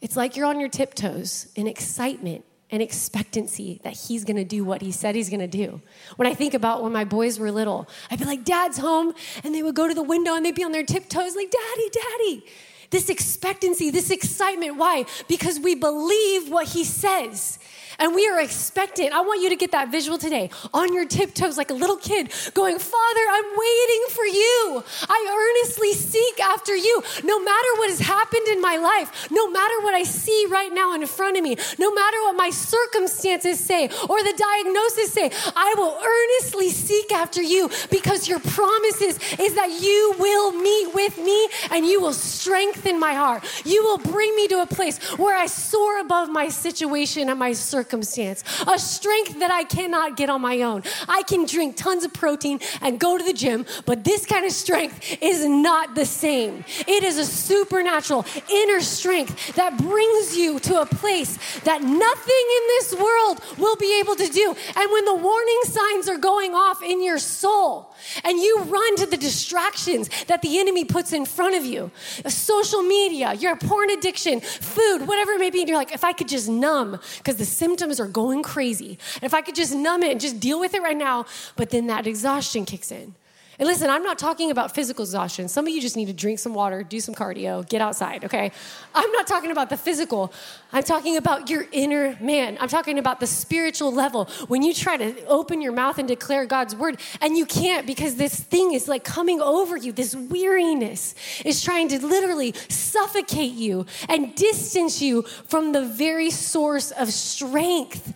It's 0.00 0.16
like 0.16 0.36
you're 0.36 0.46
on 0.46 0.58
your 0.58 0.68
tiptoes 0.68 1.46
in 1.54 1.68
excitement 1.68 2.44
and 2.72 2.82
expectancy 2.82 3.80
that 3.84 3.92
he's 3.92 4.24
gonna 4.24 4.46
do 4.46 4.64
what 4.64 4.80
he 4.80 4.90
said 4.90 5.14
he's 5.14 5.28
gonna 5.28 5.46
do. 5.46 5.80
When 6.16 6.26
I 6.26 6.34
think 6.34 6.54
about 6.54 6.82
when 6.82 6.90
my 6.90 7.04
boys 7.04 7.38
were 7.38 7.52
little, 7.52 7.86
I'd 8.10 8.18
be 8.18 8.24
like, 8.24 8.44
Dad's 8.44 8.78
home, 8.78 9.12
and 9.44 9.54
they 9.54 9.62
would 9.62 9.76
go 9.76 9.86
to 9.86 9.94
the 9.94 10.02
window 10.02 10.34
and 10.34 10.44
they'd 10.44 10.54
be 10.54 10.64
on 10.64 10.72
their 10.72 10.82
tiptoes, 10.82 11.36
like, 11.36 11.52
Daddy, 11.52 11.90
Daddy. 11.90 12.46
This 12.90 13.10
expectancy, 13.10 13.90
this 13.90 14.10
excitement. 14.10 14.76
Why? 14.76 15.04
Because 15.28 15.60
we 15.60 15.74
believe 15.74 16.50
what 16.50 16.66
he 16.66 16.82
says 16.82 17.58
and 18.02 18.16
we 18.16 18.26
are 18.26 18.40
expectant. 18.40 19.12
I 19.12 19.20
want 19.20 19.40
you 19.42 19.48
to 19.50 19.54
get 19.54 19.70
that 19.70 19.92
visual 19.92 20.18
today 20.18 20.50
on 20.74 20.92
your 20.92 21.06
tiptoes 21.06 21.56
like 21.56 21.70
a 21.70 21.74
little 21.74 21.96
kid 21.96 22.32
going, 22.52 22.80
Father, 22.80 23.20
I'm 23.30 23.44
waiting 23.44 24.04
for 24.10 24.24
you. 24.24 24.84
I 25.08 25.62
earnestly 25.62 25.92
seek 25.92 26.40
after 26.40 26.74
you. 26.74 27.00
No 27.22 27.38
matter 27.38 27.68
what 27.76 27.90
has 27.90 28.00
happened 28.00 28.48
in 28.48 28.60
my 28.60 28.76
life, 28.76 29.30
no 29.30 29.48
matter 29.48 29.80
what 29.82 29.94
I 29.94 30.02
see 30.02 30.46
right 30.50 30.72
now 30.74 30.94
in 30.94 31.06
front 31.06 31.36
of 31.36 31.44
me, 31.44 31.56
no 31.78 31.94
matter 31.94 32.16
what 32.22 32.34
my 32.34 32.50
circumstances 32.50 33.60
say 33.60 33.84
or 34.10 34.20
the 34.20 34.34
diagnosis 34.36 35.12
say, 35.12 35.30
I 35.54 35.74
will 35.78 35.96
earnestly 36.02 36.70
seek 36.70 37.12
after 37.12 37.40
you 37.40 37.70
because 37.88 38.28
your 38.28 38.40
promises 38.40 39.16
is 39.38 39.54
that 39.54 39.70
you 39.80 40.16
will 40.18 40.50
meet 40.50 40.92
with 40.92 41.18
me 41.18 41.48
and 41.70 41.86
you 41.86 42.00
will 42.00 42.14
strengthen 42.14 42.98
my 42.98 43.14
heart. 43.14 43.44
You 43.64 43.84
will 43.84 43.98
bring 43.98 44.34
me 44.34 44.48
to 44.48 44.62
a 44.62 44.66
place 44.66 44.98
where 45.18 45.36
I 45.36 45.46
soar 45.46 46.00
above 46.00 46.30
my 46.30 46.48
situation 46.48 47.28
and 47.28 47.38
my 47.38 47.52
circumstances 47.52 47.91
circumstance, 47.92 48.42
a 48.66 48.78
strength 48.78 49.38
that 49.38 49.50
I 49.50 49.64
cannot 49.64 50.16
get 50.16 50.30
on 50.30 50.40
my 50.40 50.62
own. 50.62 50.82
I 51.08 51.22
can 51.24 51.44
drink 51.44 51.76
tons 51.76 52.04
of 52.04 52.12
protein 52.14 52.58
and 52.80 52.98
go 52.98 53.18
to 53.18 53.24
the 53.24 53.34
gym, 53.34 53.66
but 53.84 54.02
this 54.02 54.24
kind 54.24 54.46
of 54.46 54.52
strength 54.52 55.18
is 55.20 55.44
not 55.44 55.94
the 55.94 56.06
same. 56.06 56.64
It 56.88 57.04
is 57.04 57.18
a 57.18 57.26
supernatural 57.26 58.24
inner 58.50 58.80
strength 58.80 59.54
that 59.56 59.76
brings 59.76 60.36
you 60.36 60.58
to 60.60 60.80
a 60.80 60.86
place 60.86 61.36
that 61.60 61.82
nothing 61.82 62.44
in 62.58 62.64
this 62.78 62.94
world 62.94 63.42
will 63.58 63.76
be 63.76 64.00
able 64.00 64.16
to 64.16 64.26
do. 64.26 64.54
And 64.74 64.90
when 64.90 65.04
the 65.04 65.14
warning 65.14 65.60
signs 65.64 66.08
are 66.08 66.18
going 66.18 66.54
off 66.54 66.82
in 66.82 67.02
your 67.02 67.18
soul, 67.18 67.91
and 68.24 68.38
you 68.38 68.62
run 68.64 68.96
to 68.96 69.06
the 69.06 69.16
distractions 69.16 70.08
that 70.26 70.42
the 70.42 70.58
enemy 70.58 70.84
puts 70.84 71.12
in 71.12 71.24
front 71.24 71.54
of 71.54 71.64
you 71.64 71.90
social 72.26 72.82
media, 72.82 73.34
your 73.34 73.56
porn 73.56 73.90
addiction, 73.90 74.40
food, 74.40 75.06
whatever 75.06 75.32
it 75.32 75.38
may 75.38 75.50
be. 75.50 75.60
And 75.60 75.68
you're 75.68 75.78
like, 75.78 75.92
if 75.92 76.04
I 76.04 76.12
could 76.12 76.28
just 76.28 76.48
numb, 76.48 76.98
because 77.18 77.36
the 77.36 77.44
symptoms 77.44 78.00
are 78.00 78.06
going 78.06 78.42
crazy. 78.42 78.98
And 79.14 79.24
if 79.24 79.34
I 79.34 79.42
could 79.42 79.54
just 79.54 79.74
numb 79.74 80.02
it 80.02 80.10
and 80.10 80.20
just 80.20 80.40
deal 80.40 80.58
with 80.58 80.74
it 80.74 80.82
right 80.82 80.96
now, 80.96 81.26
but 81.56 81.70
then 81.70 81.86
that 81.88 82.06
exhaustion 82.06 82.64
kicks 82.64 82.90
in. 82.90 83.14
And 83.62 83.68
listen, 83.68 83.90
I'm 83.90 84.02
not 84.02 84.18
talking 84.18 84.50
about 84.50 84.74
physical 84.74 85.04
exhaustion. 85.04 85.46
Some 85.46 85.68
of 85.68 85.72
you 85.72 85.80
just 85.80 85.96
need 85.96 86.06
to 86.06 86.12
drink 86.12 86.40
some 86.40 86.52
water, 86.52 86.82
do 86.82 86.98
some 86.98 87.14
cardio, 87.14 87.64
get 87.68 87.80
outside, 87.80 88.24
okay? 88.24 88.50
I'm 88.92 89.12
not 89.12 89.28
talking 89.28 89.52
about 89.52 89.70
the 89.70 89.76
physical. 89.76 90.32
I'm 90.72 90.82
talking 90.82 91.16
about 91.16 91.48
your 91.48 91.66
inner 91.70 92.16
man. 92.20 92.58
I'm 92.60 92.66
talking 92.66 92.98
about 92.98 93.20
the 93.20 93.26
spiritual 93.28 93.92
level. 93.92 94.24
When 94.48 94.64
you 94.64 94.74
try 94.74 94.96
to 94.96 95.24
open 95.26 95.60
your 95.60 95.70
mouth 95.70 95.98
and 95.98 96.08
declare 96.08 96.44
God's 96.44 96.74
word, 96.74 96.98
and 97.20 97.38
you 97.38 97.46
can't 97.46 97.86
because 97.86 98.16
this 98.16 98.34
thing 98.34 98.72
is 98.72 98.88
like 98.88 99.04
coming 99.04 99.40
over 99.40 99.76
you, 99.76 99.92
this 99.92 100.16
weariness 100.16 101.14
is 101.44 101.62
trying 101.62 101.86
to 101.90 102.04
literally 102.04 102.54
suffocate 102.68 103.52
you 103.52 103.86
and 104.08 104.34
distance 104.34 105.00
you 105.00 105.22
from 105.22 105.70
the 105.70 105.84
very 105.84 106.30
source 106.30 106.90
of 106.90 107.12
strength 107.12 108.12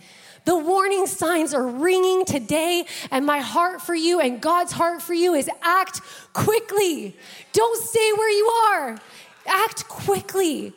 the 0.47 0.57
warning 0.57 1.07
signs 1.07 1.53
are 1.53 1.67
ringing 1.67 2.23
today, 2.23 2.85
and 3.11 3.25
my 3.25 3.39
heart 3.39 3.81
for 3.81 3.93
you 3.93 4.21
and 4.21 4.39
God's 4.39 4.71
heart 4.71 5.01
for 5.01 5.13
you 5.13 5.33
is 5.33 5.49
act 5.61 5.99
quickly. 6.31 7.17
Don't 7.51 7.83
stay 7.83 8.13
where 8.13 8.29
you 8.29 8.47
are, 8.47 8.97
act 9.45 9.89
quickly. 9.89 10.73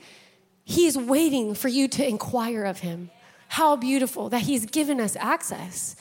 He 0.65 0.87
is 0.87 0.99
waiting 0.99 1.55
for 1.55 1.69
you 1.69 1.87
to 1.87 2.05
inquire 2.05 2.65
of 2.65 2.81
Him. 2.81 3.11
How 3.47 3.77
beautiful 3.77 4.29
that 4.31 4.43
He's 4.43 4.67
given 4.67 5.01
us 5.01 5.15
access. 5.15 5.95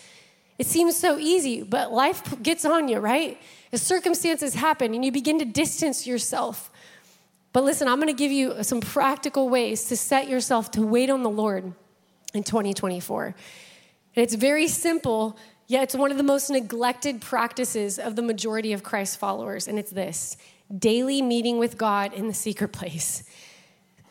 It 0.57 0.65
seems 0.65 0.97
so 0.97 1.19
easy, 1.19 1.61
but 1.61 1.91
life 1.91 2.41
gets 2.41 2.65
on 2.65 2.87
you, 2.87 2.97
right? 2.97 3.39
As 3.71 3.83
circumstances 3.83 4.55
happen 4.55 4.95
and 4.95 5.05
you 5.05 5.11
begin 5.11 5.37
to 5.37 5.45
distance 5.45 6.07
yourself. 6.07 6.71
But 7.53 7.65
listen, 7.65 7.87
I'm 7.87 8.01
to 8.01 8.13
give 8.13 8.31
you 8.31 8.63
some 8.63 8.81
practical 8.81 9.47
ways 9.47 9.85
to 9.89 9.95
set 9.95 10.27
yourself 10.27 10.71
to 10.71 10.81
wait 10.81 11.11
on 11.11 11.21
the 11.21 11.29
Lord 11.29 11.75
in 12.33 12.43
2024. 12.43 13.25
And 13.25 14.23
it's 14.23 14.35
very 14.35 14.67
simple, 14.67 15.37
yet 15.67 15.83
it's 15.83 15.95
one 15.95 16.11
of 16.11 16.17
the 16.17 16.23
most 16.23 16.49
neglected 16.49 17.21
practices 17.21 17.99
of 17.99 18.15
the 18.15 18.21
majority 18.21 18.73
of 18.73 18.83
Christ 18.83 19.17
followers. 19.17 19.67
And 19.67 19.79
it's 19.79 19.91
this 19.91 20.37
daily 20.75 21.21
meeting 21.21 21.57
with 21.57 21.77
God 21.77 22.13
in 22.13 22.27
the 22.27 22.33
secret 22.33 22.71
place. 22.71 23.23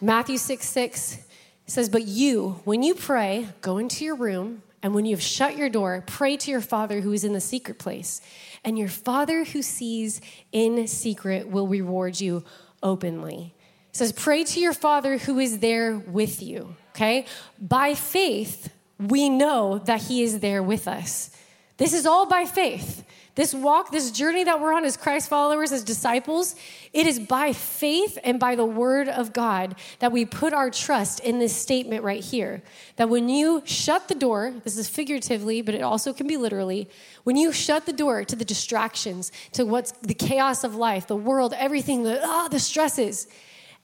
Matthew 0.01 0.39
6 0.39 0.67
6 0.67 1.19
says, 1.67 1.89
But 1.89 2.07
you, 2.07 2.61
when 2.65 2.83
you 2.83 2.95
pray, 2.95 3.49
go 3.61 3.79
into 3.79 4.05
your 4.05 4.17
room, 4.17 4.63
and 4.83 4.95
when 4.95 5.05
you 5.05 5.15
have 5.15 5.23
shut 5.23 5.57
your 5.57 5.69
door, 5.69 6.05
pray 6.07 6.37
to 6.37 6.51
your 6.51 6.61
Father 6.61 7.01
who 7.01 7.13
is 7.13 7.25
in 7.25 7.33
the 7.33 7.41
secret 7.41 7.79
place. 7.79 8.21
And 8.65 8.79
your 8.79 8.89
Father 8.89 9.45
who 9.45 9.61
sees 9.61 10.21
in 10.53 10.87
secret 10.87 11.49
will 11.49 11.67
reward 11.67 12.21
you 12.21 12.45
openly. 12.83 13.55
It 13.91 13.97
says, 13.97 14.13
Pray 14.13 14.45
to 14.45 14.61
your 14.61 14.73
Father 14.73 15.19
who 15.19 15.39
is 15.39 15.59
there 15.59 15.97
with 15.97 16.43
you. 16.43 16.77
Okay? 16.91 17.27
By 17.61 17.95
faith, 17.95 18.73
we 18.99 19.29
know 19.29 19.79
that 19.79 20.03
He 20.03 20.23
is 20.23 20.41
there 20.41 20.63
with 20.63 20.89
us. 20.89 21.31
This 21.77 21.93
is 21.93 22.07
all 22.07 22.27
by 22.27 22.45
faith. 22.45 23.05
This 23.39 23.55
walk, 23.55 23.93
this 23.93 24.11
journey 24.11 24.43
that 24.43 24.61
we're 24.61 24.73
on 24.73 24.85
as 24.85 24.97
Christ 24.97 25.29
followers, 25.29 25.71
as 25.71 25.85
disciples, 25.85 26.57
it 26.93 27.07
is 27.07 27.21
by 27.21 27.53
faith 27.53 28.19
and 28.25 28.41
by 28.41 28.57
the 28.57 28.65
word 28.65 29.09
of 29.09 29.33
God 29.33 29.77
that 30.01 30.11
we 30.11 30.25
put 30.25 30.53
our 30.53 30.71
trust 30.71 31.21
in 31.21 31.39
this 31.39 31.55
statement 31.55 32.03
right 32.03 32.21
here. 32.21 32.65
That 32.97 33.09
when 33.09 33.29
you 33.29 33.63
shut 33.65 34.09
the 34.09 34.17
door, 34.17 34.55
this 34.65 34.77
is 34.77 34.89
figuratively, 34.89 35.63
but 35.63 35.77
it 35.77 35.83
also 35.83 36.13
can 36.13 36.27
be 36.27 36.37
literally, 36.37 36.89
when 37.23 37.37
you 37.37 37.53
shut 37.53 37.87
the 37.87 37.93
door 37.93 38.25
to 38.25 38.35
the 38.35 38.45
distractions, 38.45 39.31
to 39.53 39.63
what's 39.63 39.93
the 40.03 40.15
chaos 40.15 40.65
of 40.65 40.75
life, 40.75 41.07
the 41.07 41.15
world, 41.15 41.55
everything, 41.57 42.03
the, 42.03 42.21
ah, 42.21 42.49
the 42.51 42.59
stresses, 42.59 43.29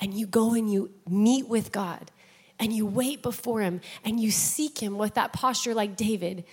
and 0.01 0.15
you 0.15 0.27
go 0.27 0.55
and 0.55 0.73
you 0.73 0.91
meet 1.09 1.49
with 1.49 1.73
God 1.73 2.11
and 2.59 2.73
you 2.73 2.87
wait 2.87 3.23
before 3.23 3.61
Him 3.61 3.81
and 4.05 4.21
you 4.21 4.31
seek 4.31 4.79
Him 4.79 4.99
with 4.99 5.15
that 5.15 5.33
posture 5.33 5.75
like 5.75 5.97
David 5.97 6.45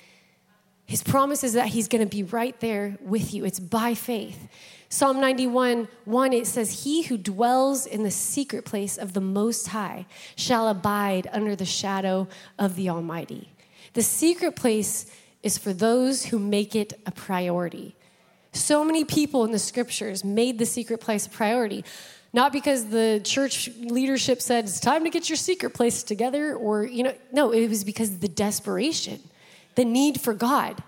his 0.91 1.03
promise 1.03 1.45
is 1.45 1.53
that 1.53 1.67
he's 1.67 1.87
going 1.87 2.03
to 2.03 2.15
be 2.15 2.23
right 2.23 2.59
there 2.59 2.97
with 2.99 3.33
you. 3.33 3.45
It's 3.45 3.61
by 3.61 3.93
faith. 3.93 4.49
Psalm 4.89 5.21
91 5.21 5.87
1, 6.03 6.33
it 6.33 6.45
says, 6.45 6.83
He 6.83 7.03
who 7.03 7.17
dwells 7.17 7.85
in 7.85 8.03
the 8.03 8.11
secret 8.11 8.65
place 8.65 8.97
of 8.97 9.13
the 9.13 9.21
Most 9.21 9.69
High 9.69 10.05
shall 10.35 10.67
abide 10.67 11.29
under 11.31 11.55
the 11.55 11.63
shadow 11.63 12.27
of 12.59 12.75
the 12.75 12.89
Almighty. 12.89 13.53
The 13.93 14.01
secret 14.01 14.57
place 14.57 15.09
is 15.43 15.57
for 15.57 15.71
those 15.71 16.25
who 16.25 16.37
make 16.37 16.75
it 16.75 16.99
a 17.05 17.11
priority. 17.11 17.95
So 18.51 18.83
many 18.83 19.05
people 19.05 19.45
in 19.45 19.53
the 19.53 19.59
scriptures 19.59 20.25
made 20.25 20.59
the 20.59 20.65
secret 20.65 20.99
place 20.99 21.25
a 21.25 21.29
priority. 21.29 21.85
Not 22.33 22.53
because 22.53 22.85
the 22.85 23.21
church 23.23 23.69
leadership 23.79 24.41
said 24.41 24.65
it's 24.65 24.79
time 24.79 25.03
to 25.03 25.09
get 25.09 25.29
your 25.29 25.35
secret 25.35 25.73
place 25.73 26.01
together, 26.03 26.55
or, 26.55 26.85
you 26.85 27.03
know, 27.03 27.13
no, 27.31 27.51
it 27.51 27.67
was 27.67 27.83
because 27.83 28.19
the 28.19 28.29
desperation 28.29 29.19
the 29.75 29.85
need 29.85 30.19
for 30.19 30.33
God. 30.33 30.83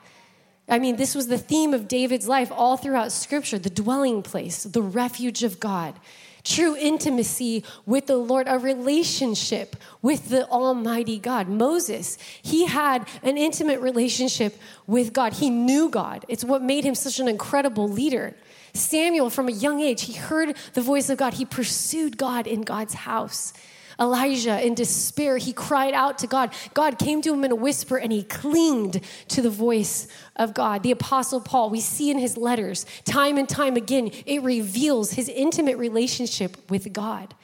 I 0.67 0.79
mean, 0.79 0.95
this 0.95 1.15
was 1.15 1.27
the 1.27 1.37
theme 1.37 1.73
of 1.73 1.87
David's 1.87 2.27
life 2.27 2.51
all 2.51 2.77
throughout 2.77 3.11
Scripture 3.11 3.59
the 3.59 3.69
dwelling 3.69 4.23
place, 4.23 4.63
the 4.63 4.81
refuge 4.81 5.43
of 5.43 5.59
God, 5.59 5.95
true 6.43 6.75
intimacy 6.75 7.63
with 7.85 8.07
the 8.07 8.15
Lord, 8.15 8.47
a 8.47 8.57
relationship 8.57 9.75
with 10.01 10.29
the 10.29 10.47
Almighty 10.47 11.19
God. 11.19 11.47
Moses, 11.49 12.17
he 12.41 12.65
had 12.65 13.07
an 13.23 13.37
intimate 13.37 13.81
relationship 13.81 14.57
with 14.87 15.13
God, 15.13 15.33
he 15.33 15.49
knew 15.49 15.89
God. 15.89 16.25
It's 16.27 16.43
what 16.43 16.61
made 16.61 16.85
him 16.85 16.95
such 16.95 17.19
an 17.19 17.27
incredible 17.27 17.89
leader. 17.89 18.35
Samuel, 18.73 19.29
from 19.29 19.47
a 19.47 19.51
young 19.51 19.81
age, 19.81 20.03
he 20.03 20.13
heard 20.13 20.55
the 20.73 20.81
voice 20.81 21.09
of 21.09 21.17
God, 21.17 21.35
he 21.35 21.45
pursued 21.45 22.17
God 22.17 22.47
in 22.47 22.61
God's 22.61 22.93
house. 22.93 23.53
Elijah, 23.99 24.65
in 24.65 24.73
despair, 24.73 25.37
he 25.37 25.53
cried 25.53 25.93
out 25.93 26.17
to 26.17 26.27
God. 26.27 26.51
God 26.73 26.97
came 26.97 27.21
to 27.21 27.33
him 27.33 27.43
in 27.43 27.51
a 27.51 27.55
whisper 27.55 27.97
and 27.97 28.11
he 28.11 28.23
clinged 28.23 29.01
to 29.27 29.41
the 29.41 29.49
voice 29.49 30.07
of 30.35 30.53
God. 30.53 30.81
The 30.81 30.91
Apostle 30.91 31.39
Paul, 31.39 31.69
we 31.69 31.79
see 31.79 32.09
in 32.09 32.17
his 32.17 32.35
letters, 32.35 32.85
time 33.05 33.37
and 33.37 33.47
time 33.47 33.75
again, 33.75 34.09
it 34.25 34.41
reveals 34.41 35.13
his 35.13 35.29
intimate 35.29 35.77
relationship 35.77 36.57
with 36.71 36.91
God. 36.91 37.35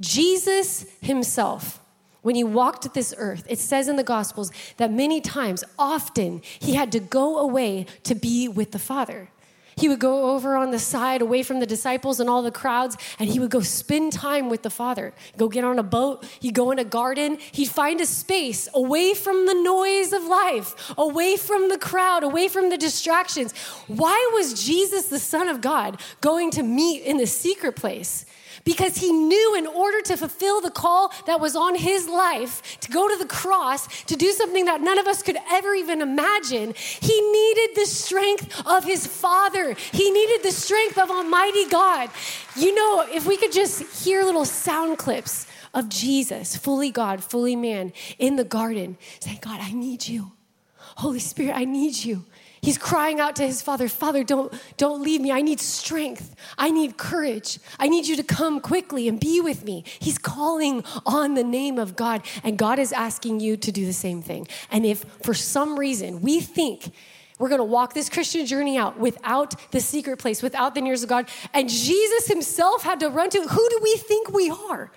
Jesus 0.00 0.86
himself, 1.00 1.80
when 2.22 2.36
he 2.36 2.44
walked 2.44 2.94
this 2.94 3.12
earth, 3.16 3.44
it 3.48 3.58
says 3.58 3.88
in 3.88 3.96
the 3.96 4.04
Gospels 4.04 4.52
that 4.76 4.92
many 4.92 5.20
times, 5.20 5.64
often, 5.78 6.42
he 6.60 6.74
had 6.74 6.92
to 6.92 7.00
go 7.00 7.38
away 7.38 7.86
to 8.04 8.14
be 8.14 8.46
with 8.46 8.70
the 8.70 8.78
Father. 8.78 9.30
He 9.78 9.88
would 9.88 10.00
go 10.00 10.34
over 10.34 10.56
on 10.56 10.70
the 10.70 10.78
side 10.78 11.22
away 11.22 11.42
from 11.42 11.60
the 11.60 11.66
disciples 11.66 12.18
and 12.18 12.28
all 12.28 12.42
the 12.42 12.50
crowds, 12.50 12.96
and 13.18 13.30
he 13.30 13.38
would 13.38 13.50
go 13.50 13.60
spend 13.60 14.12
time 14.12 14.48
with 14.48 14.62
the 14.62 14.70
Father. 14.70 15.14
Go 15.36 15.48
get 15.48 15.64
on 15.64 15.78
a 15.78 15.84
boat, 15.84 16.24
he'd 16.40 16.54
go 16.54 16.70
in 16.70 16.78
a 16.78 16.84
garden, 16.84 17.38
he'd 17.52 17.68
find 17.68 18.00
a 18.00 18.06
space 18.06 18.68
away 18.74 19.14
from 19.14 19.46
the 19.46 19.54
noise 19.54 20.12
of 20.12 20.24
life, 20.24 20.92
away 20.98 21.36
from 21.36 21.68
the 21.68 21.78
crowd, 21.78 22.24
away 22.24 22.48
from 22.48 22.70
the 22.70 22.76
distractions. 22.76 23.52
Why 23.86 24.30
was 24.34 24.64
Jesus, 24.64 25.06
the 25.06 25.18
Son 25.18 25.48
of 25.48 25.60
God, 25.60 26.00
going 26.20 26.50
to 26.52 26.62
meet 26.62 27.04
in 27.04 27.16
the 27.16 27.26
secret 27.26 27.76
place? 27.76 28.24
Because 28.68 28.98
he 28.98 29.10
knew 29.10 29.54
in 29.56 29.66
order 29.66 30.02
to 30.02 30.14
fulfill 30.14 30.60
the 30.60 30.70
call 30.70 31.10
that 31.24 31.40
was 31.40 31.56
on 31.56 31.74
his 31.74 32.06
life, 32.06 32.78
to 32.80 32.92
go 32.92 33.08
to 33.08 33.16
the 33.16 33.24
cross, 33.24 34.04
to 34.04 34.14
do 34.14 34.30
something 34.32 34.66
that 34.66 34.82
none 34.82 34.98
of 34.98 35.06
us 35.06 35.22
could 35.22 35.38
ever 35.50 35.74
even 35.74 36.02
imagine, 36.02 36.74
he 36.76 37.18
needed 37.32 37.76
the 37.76 37.86
strength 37.86 38.62
of 38.66 38.84
his 38.84 39.06
Father. 39.06 39.72
He 39.72 40.10
needed 40.10 40.42
the 40.42 40.52
strength 40.52 40.98
of 40.98 41.10
Almighty 41.10 41.66
God. 41.70 42.10
You 42.56 42.74
know, 42.74 43.06
if 43.10 43.24
we 43.24 43.38
could 43.38 43.52
just 43.52 44.04
hear 44.04 44.22
little 44.22 44.44
sound 44.44 44.98
clips 44.98 45.46
of 45.72 45.88
Jesus, 45.88 46.54
fully 46.54 46.90
God, 46.90 47.24
fully 47.24 47.56
man, 47.56 47.94
in 48.18 48.36
the 48.36 48.44
garden, 48.44 48.98
saying, 49.20 49.38
God, 49.40 49.60
I 49.62 49.72
need 49.72 50.06
you. 50.06 50.32
Holy 50.76 51.20
Spirit, 51.20 51.56
I 51.56 51.64
need 51.64 51.96
you. 51.96 52.26
He's 52.60 52.78
crying 52.78 53.20
out 53.20 53.36
to 53.36 53.46
his 53.46 53.62
father, 53.62 53.88
Father, 53.88 54.24
don't, 54.24 54.52
don't 54.76 55.02
leave 55.02 55.20
me. 55.20 55.30
I 55.30 55.42
need 55.42 55.60
strength. 55.60 56.34
I 56.56 56.70
need 56.70 56.96
courage. 56.96 57.58
I 57.78 57.88
need 57.88 58.06
you 58.06 58.16
to 58.16 58.22
come 58.22 58.60
quickly 58.60 59.08
and 59.08 59.20
be 59.20 59.40
with 59.40 59.64
me. 59.64 59.84
He's 60.00 60.18
calling 60.18 60.84
on 61.06 61.34
the 61.34 61.44
name 61.44 61.78
of 61.78 61.96
God, 61.96 62.22
and 62.42 62.58
God 62.58 62.78
is 62.78 62.92
asking 62.92 63.40
you 63.40 63.56
to 63.56 63.70
do 63.70 63.86
the 63.86 63.92
same 63.92 64.22
thing. 64.22 64.48
And 64.70 64.84
if 64.84 65.04
for 65.22 65.34
some 65.34 65.78
reason 65.78 66.20
we 66.20 66.40
think 66.40 66.92
we're 67.38 67.48
going 67.48 67.60
to 67.60 67.64
walk 67.64 67.94
this 67.94 68.08
Christian 68.08 68.46
journey 68.46 68.76
out 68.76 68.98
without 68.98 69.70
the 69.70 69.80
secret 69.80 70.16
place, 70.16 70.42
without 70.42 70.74
the 70.74 70.80
nearness 70.80 71.04
of 71.04 71.08
God, 71.08 71.28
and 71.54 71.68
Jesus 71.68 72.26
himself 72.26 72.82
had 72.82 72.98
to 73.00 73.08
run 73.08 73.30
to, 73.30 73.40
who 73.40 73.68
do 73.68 73.80
we 73.82 73.96
think 73.96 74.30
we 74.30 74.50
are? 74.50 74.90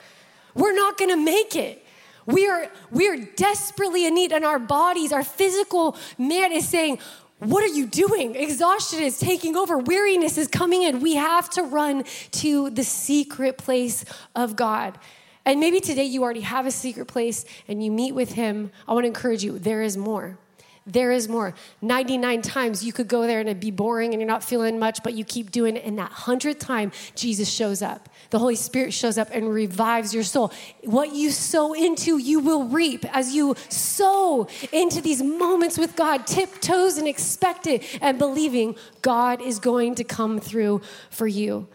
We're 0.55 0.73
not 0.73 0.97
going 0.97 1.11
to 1.11 1.23
make 1.23 1.55
it. 1.55 1.85
We 2.25 2.47
are, 2.47 2.71
we 2.91 3.07
are 3.07 3.17
desperately 3.17 4.05
in 4.05 4.15
need, 4.15 4.31
and 4.31 4.45
our 4.45 4.59
bodies, 4.59 5.11
our 5.11 5.23
physical 5.23 5.95
man 6.17 6.51
is 6.51 6.67
saying, 6.67 6.99
what 7.41 7.63
are 7.63 7.73
you 7.73 7.87
doing? 7.87 8.35
Exhaustion 8.35 8.99
is 8.99 9.17
taking 9.19 9.55
over. 9.55 9.79
Weariness 9.79 10.37
is 10.37 10.47
coming 10.47 10.83
in. 10.83 10.99
We 10.99 11.15
have 11.15 11.49
to 11.51 11.63
run 11.63 12.03
to 12.33 12.69
the 12.69 12.83
secret 12.83 13.57
place 13.57 14.05
of 14.35 14.55
God. 14.55 14.99
And 15.43 15.59
maybe 15.59 15.79
today 15.79 16.03
you 16.03 16.21
already 16.21 16.41
have 16.41 16.67
a 16.67 16.71
secret 16.71 17.07
place 17.07 17.45
and 17.67 17.83
you 17.83 17.89
meet 17.89 18.13
with 18.13 18.33
Him. 18.33 18.71
I 18.87 18.93
want 18.93 19.05
to 19.05 19.07
encourage 19.07 19.43
you, 19.43 19.57
there 19.57 19.81
is 19.81 19.97
more. 19.97 20.37
There 20.85 21.11
is 21.11 21.29
more. 21.29 21.53
99 21.81 22.41
times 22.41 22.83
you 22.83 22.91
could 22.91 23.07
go 23.07 23.27
there 23.27 23.39
and 23.39 23.47
it'd 23.47 23.59
be 23.59 23.71
boring 23.71 24.13
and 24.13 24.21
you're 24.21 24.27
not 24.27 24.43
feeling 24.43 24.79
much, 24.79 25.03
but 25.03 25.13
you 25.13 25.23
keep 25.23 25.51
doing 25.51 25.77
it. 25.77 25.85
And 25.85 25.97
that 25.99 26.11
hundredth 26.11 26.59
time, 26.59 26.91
Jesus 27.15 27.49
shows 27.49 27.81
up 27.81 28.09
the 28.31 28.39
Holy 28.39 28.55
Spirit 28.55 28.93
shows 28.93 29.17
up 29.17 29.29
and 29.31 29.53
revives 29.53 30.13
your 30.13 30.23
soul. 30.23 30.51
What 30.83 31.13
you 31.13 31.31
sow 31.31 31.73
into, 31.73 32.17
you 32.17 32.39
will 32.39 32.63
reap. 32.63 33.05
As 33.13 33.35
you 33.35 33.55
sow 33.69 34.47
into 34.71 35.01
these 35.01 35.21
moments 35.21 35.77
with 35.77 35.95
God, 35.95 36.25
tiptoes 36.25 36.97
and 36.97 37.07
expectant 37.07 37.83
and 38.01 38.17
believing 38.17 38.75
God 39.01 39.41
is 39.41 39.59
going 39.59 39.95
to 39.95 40.05
come 40.05 40.39
through 40.39 40.81
for 41.09 41.27
you. 41.27 41.67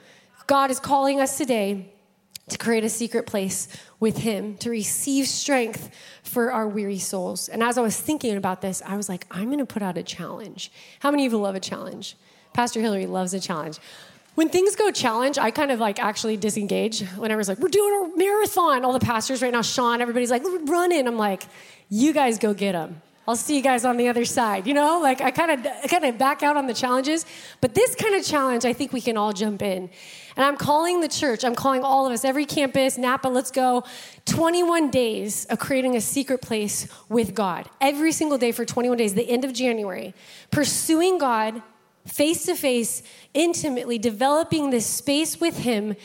God 0.46 0.70
is 0.70 0.80
calling 0.80 1.20
us 1.20 1.36
today 1.36 1.92
to 2.48 2.58
create 2.58 2.84
a 2.84 2.88
secret 2.88 3.26
place 3.26 3.68
with 3.98 4.18
Him, 4.18 4.56
to 4.58 4.70
receive 4.70 5.26
strength 5.26 5.90
for 6.22 6.52
our 6.52 6.68
weary 6.68 6.98
souls. 6.98 7.48
And 7.48 7.62
as 7.62 7.76
I 7.76 7.80
was 7.80 8.00
thinking 8.00 8.36
about 8.36 8.60
this, 8.60 8.82
I 8.86 8.96
was 8.96 9.08
like, 9.08 9.26
I'm 9.30 9.46
going 9.46 9.58
to 9.58 9.66
put 9.66 9.82
out 9.82 9.98
a 9.98 10.02
challenge. 10.02 10.70
How 11.00 11.10
many 11.10 11.26
of 11.26 11.32
you 11.32 11.38
love 11.38 11.54
a 11.54 11.60
challenge? 11.60 12.16
Pastor 12.52 12.80
Hillary 12.80 13.06
loves 13.06 13.34
a 13.34 13.40
challenge 13.40 13.78
when 14.36 14.50
things 14.50 14.76
go 14.76 14.90
challenge, 14.90 15.38
I 15.38 15.50
kind 15.50 15.72
of 15.72 15.80
like 15.80 15.98
actually 15.98 16.36
disengage. 16.36 17.00
Whenever 17.16 17.40
it's 17.40 17.48
like, 17.48 17.58
we're 17.58 17.68
doing 17.68 18.12
a 18.12 18.18
marathon, 18.18 18.84
all 18.84 18.92
the 18.92 19.00
pastors 19.00 19.40
right 19.40 19.50
now, 19.50 19.62
Sean, 19.62 20.02
everybody's 20.02 20.30
like, 20.30 20.42
running. 20.66 21.08
I'm 21.08 21.16
like, 21.16 21.44
you 21.88 22.12
guys 22.12 22.38
go 22.38 22.52
get 22.52 22.72
them. 22.72 23.00
I'll 23.28 23.36
see 23.36 23.56
you 23.56 23.62
guys 23.62 23.84
on 23.84 23.96
the 23.96 24.08
other 24.08 24.24
side. 24.24 24.66
You 24.66 24.74
know, 24.74 25.00
like 25.00 25.20
I 25.20 25.30
kind 25.30 25.50
of 25.50 25.90
kind 25.90 26.04
of 26.04 26.16
back 26.16 26.42
out 26.42 26.56
on 26.56 26.66
the 26.66 26.74
challenges, 26.74 27.26
but 27.60 27.74
this 27.74 27.94
kind 27.94 28.14
of 28.14 28.24
challenge, 28.24 28.64
I 28.64 28.72
think 28.72 28.92
we 28.92 29.00
can 29.00 29.16
all 29.16 29.32
jump 29.32 29.62
in. 29.62 29.90
And 30.36 30.44
I'm 30.44 30.56
calling 30.56 31.00
the 31.00 31.08
church, 31.08 31.44
I'm 31.44 31.54
calling 31.54 31.82
all 31.82 32.06
of 32.06 32.12
us, 32.12 32.24
every 32.24 32.44
campus, 32.44 32.98
Napa, 32.98 33.28
let's 33.28 33.50
go. 33.50 33.84
21 34.26 34.90
days 34.90 35.46
of 35.46 35.58
creating 35.58 35.96
a 35.96 36.00
secret 36.00 36.42
place 36.42 36.86
with 37.08 37.34
God. 37.34 37.68
Every 37.80 38.12
single 38.12 38.36
day 38.36 38.52
for 38.52 38.64
21 38.64 38.98
days, 38.98 39.14
the 39.14 39.28
end 39.28 39.44
of 39.44 39.52
January. 39.52 40.14
Pursuing 40.50 41.18
God 41.18 41.62
face 42.06 42.46
to 42.46 42.54
face, 42.54 43.02
intimately, 43.34 43.98
developing 43.98 44.70
this 44.70 44.86
space 44.86 45.40
with 45.40 45.58
Him 45.58 45.96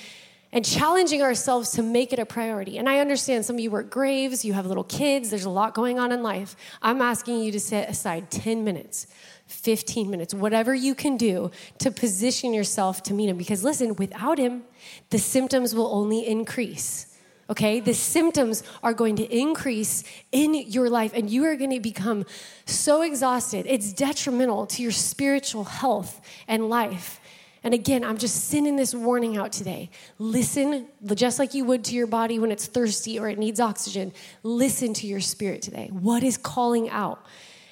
and 0.53 0.65
challenging 0.65 1.21
ourselves 1.21 1.71
to 1.71 1.83
make 1.83 2.11
it 2.11 2.19
a 2.19 2.25
priority. 2.25 2.77
And 2.77 2.89
I 2.89 2.99
understand 2.99 3.45
some 3.45 3.55
of 3.55 3.59
you 3.59 3.71
work 3.71 3.89
graves, 3.89 4.43
you 4.43 4.53
have 4.53 4.65
little 4.65 4.83
kids, 4.83 5.29
there's 5.29 5.45
a 5.45 5.49
lot 5.49 5.73
going 5.73 5.97
on 5.97 6.11
in 6.11 6.23
life. 6.23 6.55
I'm 6.81 7.01
asking 7.01 7.39
you 7.39 7.51
to 7.53 7.59
set 7.59 7.89
aside 7.89 8.29
10 8.31 8.63
minutes, 8.63 9.07
15 9.47 10.09
minutes, 10.09 10.33
whatever 10.33 10.75
you 10.75 10.93
can 10.93 11.15
do 11.15 11.51
to 11.79 11.91
position 11.91 12.53
yourself 12.53 13.01
to 13.03 13.13
meet 13.13 13.29
Him. 13.29 13.37
Because 13.37 13.63
listen, 13.63 13.95
without 13.95 14.37
Him, 14.37 14.63
the 15.09 15.19
symptoms 15.19 15.73
will 15.73 15.87
only 15.87 16.27
increase. 16.27 17.07
Okay, 17.49 17.81
the 17.81 17.93
symptoms 17.93 18.63
are 18.81 18.93
going 18.93 19.17
to 19.17 19.23
increase 19.25 20.05
in 20.31 20.53
your 20.53 20.89
life, 20.89 21.11
and 21.13 21.29
you 21.29 21.43
are 21.45 21.57
going 21.57 21.71
to 21.71 21.81
become 21.81 22.25
so 22.65 23.01
exhausted. 23.01 23.65
It's 23.67 23.91
detrimental 23.91 24.67
to 24.67 24.81
your 24.81 24.93
spiritual 24.93 25.65
health 25.65 26.21
and 26.47 26.69
life. 26.69 27.19
And 27.63 27.73
again, 27.73 28.03
I'm 28.03 28.17
just 28.17 28.49
sending 28.49 28.75
this 28.75 28.93
warning 28.95 29.37
out 29.37 29.51
today. 29.51 29.91
Listen, 30.17 30.87
just 31.13 31.37
like 31.37 31.53
you 31.53 31.63
would 31.65 31.83
to 31.85 31.95
your 31.95 32.07
body 32.07 32.39
when 32.39 32.51
it's 32.51 32.65
thirsty 32.65 33.19
or 33.19 33.29
it 33.29 33.37
needs 33.37 33.59
oxygen, 33.59 34.13
listen 34.41 34.93
to 34.95 35.07
your 35.07 35.19
spirit 35.19 35.61
today. 35.61 35.89
What 35.91 36.23
is 36.23 36.37
calling 36.37 36.89
out? 36.89 37.23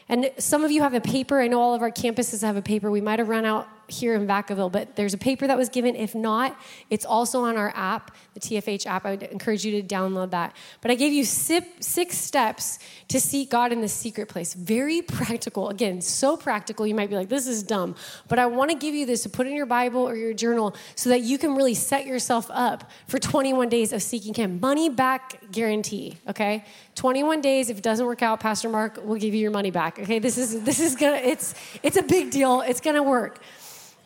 And 0.08 0.32
some 0.38 0.63
of 0.63 0.71
you 0.71 0.84
have 0.84 0.93
a 0.93 1.02
paper. 1.02 1.39
I 1.39 1.47
know 1.47 1.60
all 1.60 1.73
of 1.73 1.82
our 1.82 1.91
campuses 1.91 2.41
have 2.41 2.56
a 2.56 2.62
paper. 2.62 2.91
We 2.91 3.02
might 3.02 3.19
have 3.19 3.30
run 3.30 3.45
out 3.45 3.67
here 3.89 4.15
in 4.15 4.28
Vacaville, 4.28 4.71
but 4.71 4.95
there's 4.95 5.13
a 5.13 5.17
paper 5.17 5.47
that 5.47 5.58
was 5.58 5.69
given. 5.69 5.95
If 5.95 6.15
not, 6.15 6.60
it's 6.89 7.06
also 7.06 7.41
on 7.43 7.58
our 7.58 7.71
app, 7.75 8.15
the 8.34 8.39
TFH 8.39 8.86
app. 8.86 9.06
I 9.06 9.12
would 9.12 9.23
encourage 9.23 9.65
you 9.65 9.82
to 9.82 9.88
download 9.88 10.32
that. 10.32 10.56
But 10.82 10.91
I 10.91 10.95
gave 10.95 11.13
you 11.13 11.23
six 11.23 12.17
steps 12.17 12.80
to 13.10 13.19
seek 13.19 13.49
God 13.49 13.71
in 13.71 13.82
the 13.82 13.88
secret 13.88 14.30
place. 14.30 14.54
Very 14.54 15.02
practical. 15.19 15.69
Again, 15.69 16.02
so 16.02 16.38
practical. 16.38 16.86
You 16.86 16.95
might 16.95 17.10
be 17.10 17.15
like, 17.15 17.30
this 17.30 17.47
is 17.47 17.63
dumb. 17.63 17.95
But 18.28 18.39
I 18.39 18.45
want 18.45 18.71
to 18.71 18.78
give 18.78 18.95
you 18.95 19.06
this 19.06 19.23
to 19.23 19.30
put 19.30 19.47
in 19.47 19.54
your 19.54 19.65
Bible 19.65 20.08
or 20.08 20.15
your 20.15 20.34
journal 20.34 20.75
so 20.95 21.10
that 21.10 21.21
you 21.21 21.38
can 21.38 21.56
really 21.56 21.73
set 21.73 22.06
yourself 22.06 22.47
up 22.52 22.89
for 23.08 23.19
21 23.19 23.69
days 23.69 23.93
of 23.93 24.02
seeking 24.02 24.34
Him. 24.34 24.60
Money 24.60 24.89
back 24.89 25.52
guarantee, 25.52 26.17
okay? 26.28 26.65
21 26.95 27.41
days. 27.41 27.69
If 27.69 27.78
it 27.78 27.84
doesn't 27.84 28.06
work 28.06 28.21
out, 28.21 28.39
Pastor 28.39 28.69
Mark 28.69 29.04
will 29.04 29.15
give 29.15 29.34
you 29.34 29.39
your 29.39 29.52
money 29.52 29.71
back. 29.71 29.99
Okay, 29.99 30.19
this 30.19 30.38
is 30.38 30.63
this 30.63 30.80
is 30.80 30.95
gonna 30.95 31.15
it's 31.15 31.56
it's 31.82 31.97
a 31.97 32.04
big 32.04 32.30
deal. 32.30 32.62
It's 32.62 32.82
gonna 32.82 33.04
work. 33.04 33.39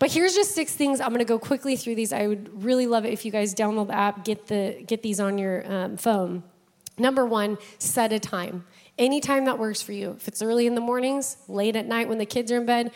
But 0.03 0.11
here's 0.11 0.35
just 0.35 0.53
six 0.53 0.75
things. 0.75 0.99
I'm 0.99 1.11
going 1.11 1.19
to 1.19 1.23
go 1.23 1.39
quickly 1.39 1.77
through 1.77 1.95
these. 1.95 2.11
I 2.11 2.27
would 2.27 2.61
really 2.61 2.87
love 2.87 3.05
it 3.05 3.13
if 3.13 3.23
you 3.23 3.31
guys 3.31 3.55
download 3.55 3.87
the 3.87 3.95
app, 3.95 4.25
get 4.25 4.47
the 4.47 4.83
get 4.85 5.01
these 5.01 5.21
on 5.21 5.37
your 5.37 5.63
um, 5.65 5.95
phone. 5.95 6.43
Number 6.97 7.25
one, 7.25 7.57
set 7.77 8.11
a 8.11 8.19
time. 8.19 8.65
Any 8.97 9.21
time 9.21 9.45
that 9.45 9.57
works 9.57 9.81
for 9.81 9.93
you. 9.93 10.11
If 10.17 10.27
it's 10.27 10.41
early 10.41 10.67
in 10.67 10.75
the 10.75 10.81
mornings, 10.81 11.37
late 11.47 11.77
at 11.77 11.85
night 11.85 12.09
when 12.09 12.17
the 12.17 12.25
kids 12.25 12.51
are 12.51 12.57
in 12.57 12.65
bed, 12.65 12.91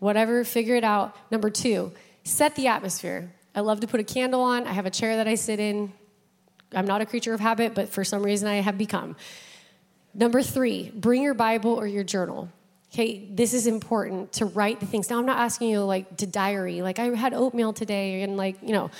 whatever, 0.00 0.44
figure 0.44 0.74
it 0.74 0.84
out. 0.84 1.16
Number 1.30 1.48
two, 1.48 1.92
set 2.24 2.56
the 2.56 2.66
atmosphere. 2.66 3.32
I 3.54 3.60
love 3.60 3.80
to 3.80 3.86
put 3.86 3.98
a 3.98 4.04
candle 4.04 4.42
on. 4.42 4.66
I 4.66 4.72
have 4.72 4.84
a 4.84 4.90
chair 4.90 5.16
that 5.16 5.26
I 5.26 5.36
sit 5.36 5.60
in. 5.60 5.94
I'm 6.74 6.86
not 6.86 7.00
a 7.00 7.06
creature 7.06 7.32
of 7.32 7.40
habit, 7.40 7.74
but 7.74 7.88
for 7.88 8.04
some 8.04 8.22
reason 8.22 8.46
I 8.46 8.56
have 8.56 8.76
become. 8.76 9.16
Number 10.12 10.42
three, 10.42 10.90
bring 10.90 11.22
your 11.22 11.32
Bible 11.32 11.72
or 11.72 11.86
your 11.86 12.04
journal 12.04 12.50
okay, 12.92 13.28
this 13.30 13.54
is 13.54 13.66
important 13.66 14.32
to 14.32 14.44
write 14.44 14.80
the 14.80 14.86
things. 14.86 15.10
Now, 15.10 15.18
I'm 15.18 15.26
not 15.26 15.38
asking 15.38 15.70
you 15.70 15.80
like 15.80 16.16
to 16.18 16.26
diary, 16.26 16.82
like 16.82 16.98
I 16.98 17.04
had 17.14 17.34
oatmeal 17.34 17.72
today, 17.72 18.22
and 18.22 18.36
like, 18.36 18.56
you 18.62 18.72
know, 18.72 18.90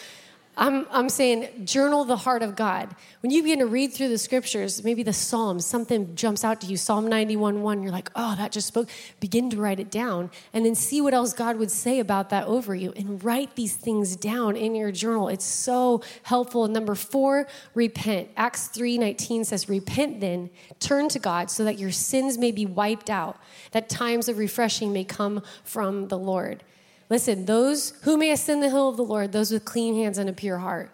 I'm, 0.56 0.86
I'm 0.90 1.08
saying 1.08 1.64
journal 1.64 2.04
the 2.04 2.16
heart 2.16 2.42
of 2.42 2.56
God. 2.56 2.94
When 3.22 3.30
you 3.30 3.42
begin 3.42 3.60
to 3.60 3.66
read 3.66 3.92
through 3.92 4.08
the 4.08 4.18
scriptures, 4.18 4.82
maybe 4.82 5.02
the 5.02 5.12
Psalms, 5.12 5.64
something 5.64 6.14
jumps 6.16 6.44
out 6.44 6.60
to 6.62 6.66
you, 6.66 6.76
Psalm 6.76 7.06
91 7.06 7.62
1, 7.62 7.82
you're 7.82 7.92
like, 7.92 8.10
oh, 8.16 8.34
that 8.36 8.50
just 8.50 8.66
spoke. 8.66 8.88
Begin 9.20 9.48
to 9.50 9.56
write 9.58 9.78
it 9.78 9.90
down 9.90 10.30
and 10.52 10.66
then 10.66 10.74
see 10.74 11.00
what 11.00 11.14
else 11.14 11.32
God 11.32 11.56
would 11.56 11.70
say 11.70 12.00
about 12.00 12.30
that 12.30 12.46
over 12.46 12.74
you 12.74 12.92
and 12.96 13.22
write 13.22 13.54
these 13.54 13.76
things 13.76 14.16
down 14.16 14.56
in 14.56 14.74
your 14.74 14.90
journal. 14.90 15.28
It's 15.28 15.44
so 15.44 16.02
helpful. 16.24 16.66
Number 16.66 16.94
four, 16.94 17.46
repent. 17.74 18.28
Acts 18.36 18.66
3 18.68 18.98
19 18.98 19.44
says, 19.44 19.68
Repent 19.68 20.20
then, 20.20 20.50
turn 20.80 21.08
to 21.10 21.18
God 21.18 21.50
so 21.50 21.64
that 21.64 21.78
your 21.78 21.92
sins 21.92 22.36
may 22.36 22.50
be 22.50 22.66
wiped 22.66 23.08
out, 23.08 23.38
that 23.70 23.88
times 23.88 24.28
of 24.28 24.36
refreshing 24.36 24.92
may 24.92 25.04
come 25.04 25.42
from 25.62 26.08
the 26.08 26.18
Lord. 26.18 26.64
Listen, 27.10 27.44
those 27.44 27.92
who 28.02 28.16
may 28.16 28.30
ascend 28.30 28.62
the 28.62 28.70
hill 28.70 28.88
of 28.88 28.96
the 28.96 29.04
Lord, 29.04 29.32
those 29.32 29.50
with 29.50 29.64
clean 29.64 29.96
hands 29.96 30.16
and 30.16 30.30
a 30.30 30.32
pure 30.32 30.58
heart. 30.58 30.90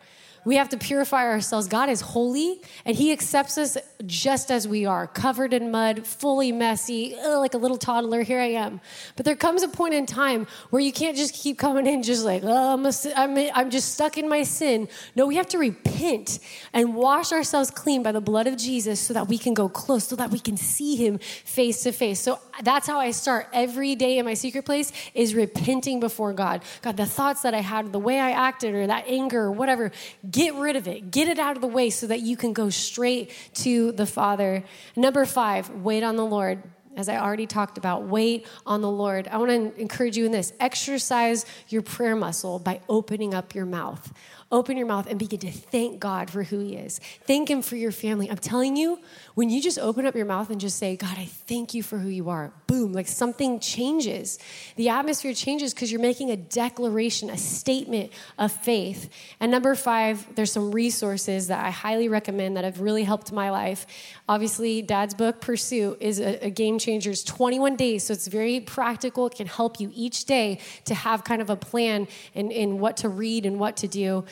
We 0.47 0.55
have 0.59 0.69
to 0.69 0.77
purify 0.77 1.25
ourselves. 1.25 1.67
God 1.67 1.89
is 1.89 2.01
holy, 2.01 2.63
and 2.85 2.97
He 2.97 3.11
accepts 3.11 3.59
us 3.59 3.77
just 4.07 4.53
as 4.53 4.69
we 4.69 4.87
are, 4.87 5.09
covered 5.09 5.53
in 5.53 5.73
mud, 5.73 6.07
fully 6.07 6.53
messy, 6.53 7.17
ugh, 7.17 7.41
like 7.41 7.55
a 7.55 7.59
little 7.59 7.77
toddler. 7.77 8.23
Here 8.23 8.39
I 8.39 8.53
am. 8.53 8.81
But 9.17 9.25
there 9.25 9.35
comes 9.35 9.65
a 9.65 9.69
point 9.69 9.95
in 9.95 10.07
time 10.07 10.47
where 10.71 10.81
you 10.81 10.93
can't 10.93 11.17
just 11.17 11.35
keep 11.35 11.59
coming 11.59 11.89
in 11.89 12.05
just 12.05 12.25
like, 12.25 12.45
oh, 12.45 12.75
I'm, 12.75 12.87
a, 12.87 12.93
I'm, 13.17 13.37
a, 13.37 13.51
I'm 13.57 13.71
just 13.71 13.95
stuck 13.95 14.19
in 14.19 14.29
my 14.29 14.45
sin. 14.45 14.89
No, 15.17 15.27
we 15.27 15.35
have 15.35 15.49
to 15.49 15.59
repent 15.59 16.39
and 16.73 16.95
wash 16.95 17.33
ourselves 17.33 17.73
clean 17.73 18.05
by 18.05 18.13
the 18.13 18.21
blood 18.21 18.47
of 18.47 18.57
Jesus 18.57 19.01
so 19.01 19.15
that 19.15 19.27
we 19.27 19.39
can 19.39 19.53
go 19.53 19.69
close, 19.69 20.07
so 20.07 20.15
that 20.15 20.31
we 20.31 20.39
can 20.39 20.57
see 20.57 20.95
Him 20.95 21.19
face 21.19 21.83
to 21.83 21.91
face. 21.91 22.21
So 22.21 22.39
that's 22.63 22.87
how 22.87 23.01
I 23.01 23.11
start 23.11 23.49
every 23.53 23.97
day 23.97 24.19
in 24.19 24.25
my 24.25 24.35
secret 24.35 24.65
place 24.65 24.93
is 25.13 25.35
repenting 25.35 25.99
before 25.99 26.33
God. 26.33 26.63
God, 26.83 26.97
the 26.97 27.05
thoughts 27.05 27.43
that 27.43 27.53
I 27.53 27.63
had, 27.63 27.93
the 27.93 27.99
way 27.99 28.21
I 28.21 28.31
acted, 28.31 28.77
or 28.77 28.87
that 28.87 29.09
anger, 29.09 29.41
or 29.41 29.51
whatever 29.51 29.91
Get 30.37 30.55
rid 30.57 30.77
of 30.77 30.87
it. 30.87 31.11
Get 31.11 31.29
it 31.29 31.39
out 31.39 31.57
of 31.57 31.63
the 31.63 31.67
way 31.67 31.89
so 31.89 32.07
that 32.09 32.21
you 32.21 32.37
can 32.37 32.53
go 32.53 32.69
straight 32.69 33.33
to 33.55 33.93
the 33.93 34.05
Father. 34.05 34.65
Number 34.95 35.25
five, 35.25 35.71
wait 35.71 36.03
on 36.03 36.17
the 36.17 36.27
Lord. 36.27 36.63
As 36.95 37.09
I 37.09 37.17
already 37.17 37.47
talked 37.47 37.79
about, 37.79 38.03
wait 38.03 38.47
on 38.67 38.83
the 38.83 38.91
Lord. 38.91 39.29
I 39.29 39.39
want 39.39 39.51
to 39.51 39.81
encourage 39.81 40.19
you 40.19 40.27
in 40.27 40.33
this 40.33 40.53
exercise 40.61 41.47
your 41.71 41.81
prayer 41.81 42.15
muscle 42.15 42.59
by 42.59 42.81
opening 42.87 43.33
up 43.33 43.55
your 43.55 43.65
mouth. 43.65 44.13
Open 44.53 44.77
your 44.77 44.87
mouth 44.87 45.09
and 45.11 45.19
begin 45.19 45.41
to 45.41 45.51
thank 45.51 45.99
God 45.99 46.31
for 46.31 46.45
who 46.45 46.61
He 46.61 46.77
is. 46.77 47.01
Thank 47.25 47.51
Him 47.51 47.63
for 47.63 47.75
your 47.75 47.91
family. 47.91 48.31
I'm 48.31 48.37
telling 48.37 48.77
you, 48.77 49.01
when 49.35 49.51
you 49.51 49.61
just 49.61 49.77
open 49.77 50.07
up 50.07 50.15
your 50.15 50.25
mouth 50.25 50.51
and 50.51 50.61
just 50.61 50.79
say, 50.79 50.97
God, 50.97 51.19
I 51.19 51.25
thank 51.25 51.75
you 51.75 51.83
for 51.83 51.99
who 51.99 52.09
you 52.09 52.31
are, 52.31 52.53
boom, 52.69 52.93
like 52.93 53.09
something 53.09 53.59
changes. 53.59 54.39
The 54.77 54.89
atmosphere 54.89 55.35
changes 55.35 55.75
because 55.75 55.91
you're 55.91 56.01
making 56.01 56.31
a 56.31 56.37
declaration, 56.37 57.29
a 57.29 57.37
statement 57.37 58.13
of 58.39 58.53
faith. 58.53 59.11
And 59.41 59.51
number 59.51 59.75
five, 59.75 60.25
there's 60.37 60.53
some 60.53 60.71
resources 60.71 61.49
that 61.49 61.65
I 61.65 61.71
highly 61.71 62.09
recommend 62.09 62.57
that 62.57 62.63
have 62.63 62.81
really 62.81 63.03
helped 63.03 63.33
my 63.33 63.51
life. 63.51 63.85
Obviously, 64.29 64.81
Dad's 64.81 65.15
book, 65.15 65.41
Pursue, 65.41 65.97
is 65.99 66.21
a, 66.21 66.47
a 66.47 66.51
game 66.51 66.79
changer. 66.79 67.11
It's 67.11 67.25
21 67.25 67.75
days, 67.75 68.05
so 68.05 68.13
it's 68.13 68.29
very 68.29 68.61
practical. 68.61 69.27
It 69.27 69.35
can 69.35 69.49
help 69.49 69.81
you 69.81 69.91
each 69.93 70.25
day 70.25 70.61
to 70.85 70.95
have 70.95 71.25
kind 71.25 71.43
of 71.43 71.51
a 71.51 71.57
plan 71.57 72.07
in, 72.33 72.53
in 72.53 72.79
what 72.79 72.99
to 72.99 73.09
read 73.09 73.45
and 73.45 73.59
what 73.59 73.77
to 73.79 73.89
do. 73.89 74.25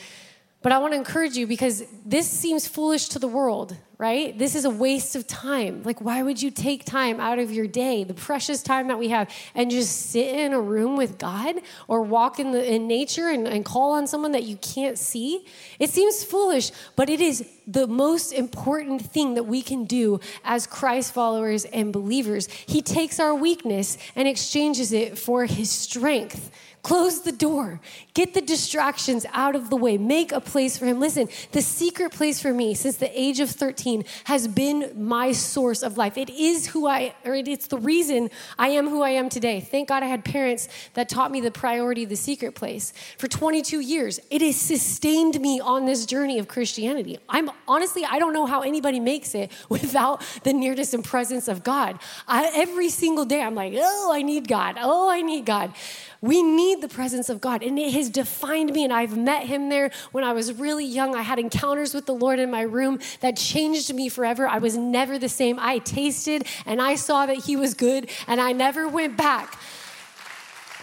But 0.65 0.71
I 0.71 0.79
want 0.79 0.93
to 0.93 0.97
encourage 0.97 1.37
you 1.37 1.45
because 1.45 1.83
this 2.03 2.27
seems 2.27 2.67
foolish 2.67 3.09
to 3.09 3.19
the 3.19 3.27
world, 3.27 3.77
right? 3.97 4.37
This 4.37 4.55
is 4.55 4.65
a 4.65 4.69
waste 4.69 5.15
of 5.15 5.25
time. 5.25 5.83
Like, 5.83 6.01
why 6.01 6.21
would 6.21 6.41
you 6.41 6.51
take 6.51 6.83
time 6.83 7.19
out 7.19 7.39
of 7.39 7.51
your 7.51 7.67
day, 7.67 8.03
the 8.03 8.13
precious 8.13 8.61
time 8.61 8.89
that 8.89 8.99
we 8.99 9.09
have, 9.09 9.29
and 9.53 9.71
just 9.71 10.11
sit 10.11 10.35
in 10.35 10.53
a 10.53 10.59
room 10.59 10.97
with 10.97 11.17
God 11.17 11.55
or 11.87 12.01
walk 12.01 12.39
in, 12.39 12.51
the, 12.51 12.73
in 12.73 12.87
nature 12.87 13.29
and, 13.29 13.47
and 13.47 13.63
call 13.63 13.93
on 13.93 14.07
someone 14.07 14.33
that 14.33 14.43
you 14.43 14.57
can't 14.57 14.97
see? 14.97 15.45
It 15.79 15.89
seems 15.89 16.23
foolish, 16.23 16.71
but 16.95 17.09
it 17.09 17.21
is 17.21 17.47
the 17.65 17.87
most 17.87 18.31
important 18.31 19.01
thing 19.01 19.35
that 19.35 19.43
we 19.43 19.61
can 19.61 19.85
do 19.85 20.19
as 20.43 20.67
Christ 20.67 21.13
followers 21.13 21.65
and 21.65 21.93
believers. 21.93 22.47
He 22.47 22.81
takes 22.81 23.19
our 23.19 23.33
weakness 23.33 23.97
and 24.15 24.27
exchanges 24.27 24.91
it 24.91 25.17
for 25.17 25.45
his 25.45 25.71
strength. 25.71 26.51
Close 26.85 27.21
the 27.21 27.31
door. 27.31 27.81
Get 28.13 28.35
the 28.35 28.41
distractions 28.41 29.25
out 29.33 29.55
of 29.55 29.71
the 29.71 29.75
way. 29.75 29.97
Make 29.97 30.31
a 30.31 30.39
place 30.39 30.77
for 30.77 30.85
him. 30.85 30.99
Listen, 30.99 31.29
the 31.51 31.63
secret 31.63 32.11
place 32.11 32.39
for 32.39 32.53
me 32.53 32.75
since 32.75 32.97
the 32.97 33.19
age 33.19 33.39
of 33.39 33.49
13 33.49 33.84
has 34.25 34.47
been 34.47 34.91
my 34.95 35.31
source 35.31 35.83
of 35.83 35.97
life. 35.97 36.17
It 36.17 36.29
is 36.29 36.67
who 36.67 36.87
I, 36.87 37.13
or 37.23 37.35
it's 37.35 37.67
the 37.67 37.77
reason 37.77 38.29
I 38.57 38.69
am 38.69 38.89
who 38.89 39.01
I 39.01 39.11
am 39.11 39.29
today. 39.29 39.59
Thank 39.61 39.89
God 39.89 40.03
I 40.03 40.07
had 40.07 40.25
parents 40.25 40.67
that 40.93 41.09
taught 41.09 41.31
me 41.31 41.41
the 41.41 41.51
priority 41.51 42.03
of 42.03 42.09
the 42.09 42.15
secret 42.15 42.55
place. 42.55 42.93
For 43.17 43.27
22 43.27 43.79
years, 43.79 44.19
it 44.29 44.41
has 44.41 44.55
sustained 44.55 45.39
me 45.39 45.59
on 45.59 45.85
this 45.85 46.05
journey 46.05 46.39
of 46.39 46.47
Christianity. 46.47 47.19
I'm 47.29 47.49
honestly, 47.67 48.03
I 48.05 48.19
don't 48.19 48.33
know 48.33 48.45
how 48.45 48.61
anybody 48.61 48.99
makes 48.99 49.35
it 49.35 49.51
without 49.69 50.21
the 50.43 50.53
nearness 50.53 50.93
and 50.93 51.03
presence 51.03 51.47
of 51.47 51.63
God. 51.63 51.99
I, 52.27 52.51
every 52.55 52.89
single 52.89 53.25
day, 53.25 53.41
I'm 53.41 53.55
like, 53.55 53.73
oh, 53.77 54.11
I 54.13 54.21
need 54.21 54.47
God. 54.47 54.77
Oh, 54.79 55.09
I 55.09 55.21
need 55.21 55.45
God. 55.45 55.73
We 56.21 56.41
need 56.41 56.81
the 56.81 56.87
presence 56.87 57.29
of 57.29 57.41
God, 57.41 57.63
and 57.63 57.77
it 57.77 57.93
has 57.93 58.09
defined 58.09 58.71
me. 58.71 58.83
And 58.83 58.93
I've 58.93 59.17
met 59.17 59.43
Him 59.43 59.69
there 59.69 59.91
when 60.11 60.23
I 60.23 60.33
was 60.33 60.53
really 60.53 60.85
young. 60.85 61.15
I 61.15 61.21
had 61.21 61.39
encounters 61.39 61.93
with 61.93 62.05
the 62.05 62.13
Lord 62.13 62.39
in 62.39 62.49
my 62.49 62.61
room 62.61 62.99
that 63.21 63.37
changed 63.37 63.93
me 63.93 64.09
forever. 64.09 64.47
I 64.47 64.59
was 64.59 64.75
never 64.77 65.19
the 65.19 65.29
same. 65.29 65.57
I 65.59 65.79
tasted 65.79 66.47
and 66.65 66.81
I 66.81 66.95
saw 66.95 67.25
that 67.25 67.37
He 67.37 67.55
was 67.55 67.73
good, 67.73 68.09
and 68.27 68.39
I 68.41 68.51
never 68.51 68.87
went 68.87 69.17
back. 69.17 69.59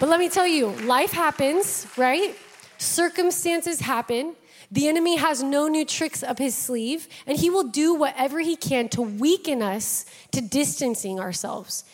But 0.01 0.09
let 0.09 0.19
me 0.19 0.29
tell 0.29 0.47
you, 0.47 0.69
life 0.85 1.13
happens, 1.13 1.87
right? 1.97 2.37
Circumstances 2.79 3.81
happen. 3.81 4.35
The 4.73 4.89
enemy 4.89 5.17
has 5.17 5.43
no 5.43 5.69
new 5.69 5.85
tricks 5.85 6.23
up 6.23 6.39
his 6.39 6.57
sleeve, 6.57 7.07
and 7.27 7.39
he 7.39 7.51
will 7.51 7.69
do 7.69 7.95
whatever 7.95 8.41
he 8.41 8.57
can 8.57 8.89
to 8.89 9.03
weaken 9.03 9.63
us 9.63 10.07
to 10.33 10.41
distancing 10.41 11.21
ourselves. 11.21 11.85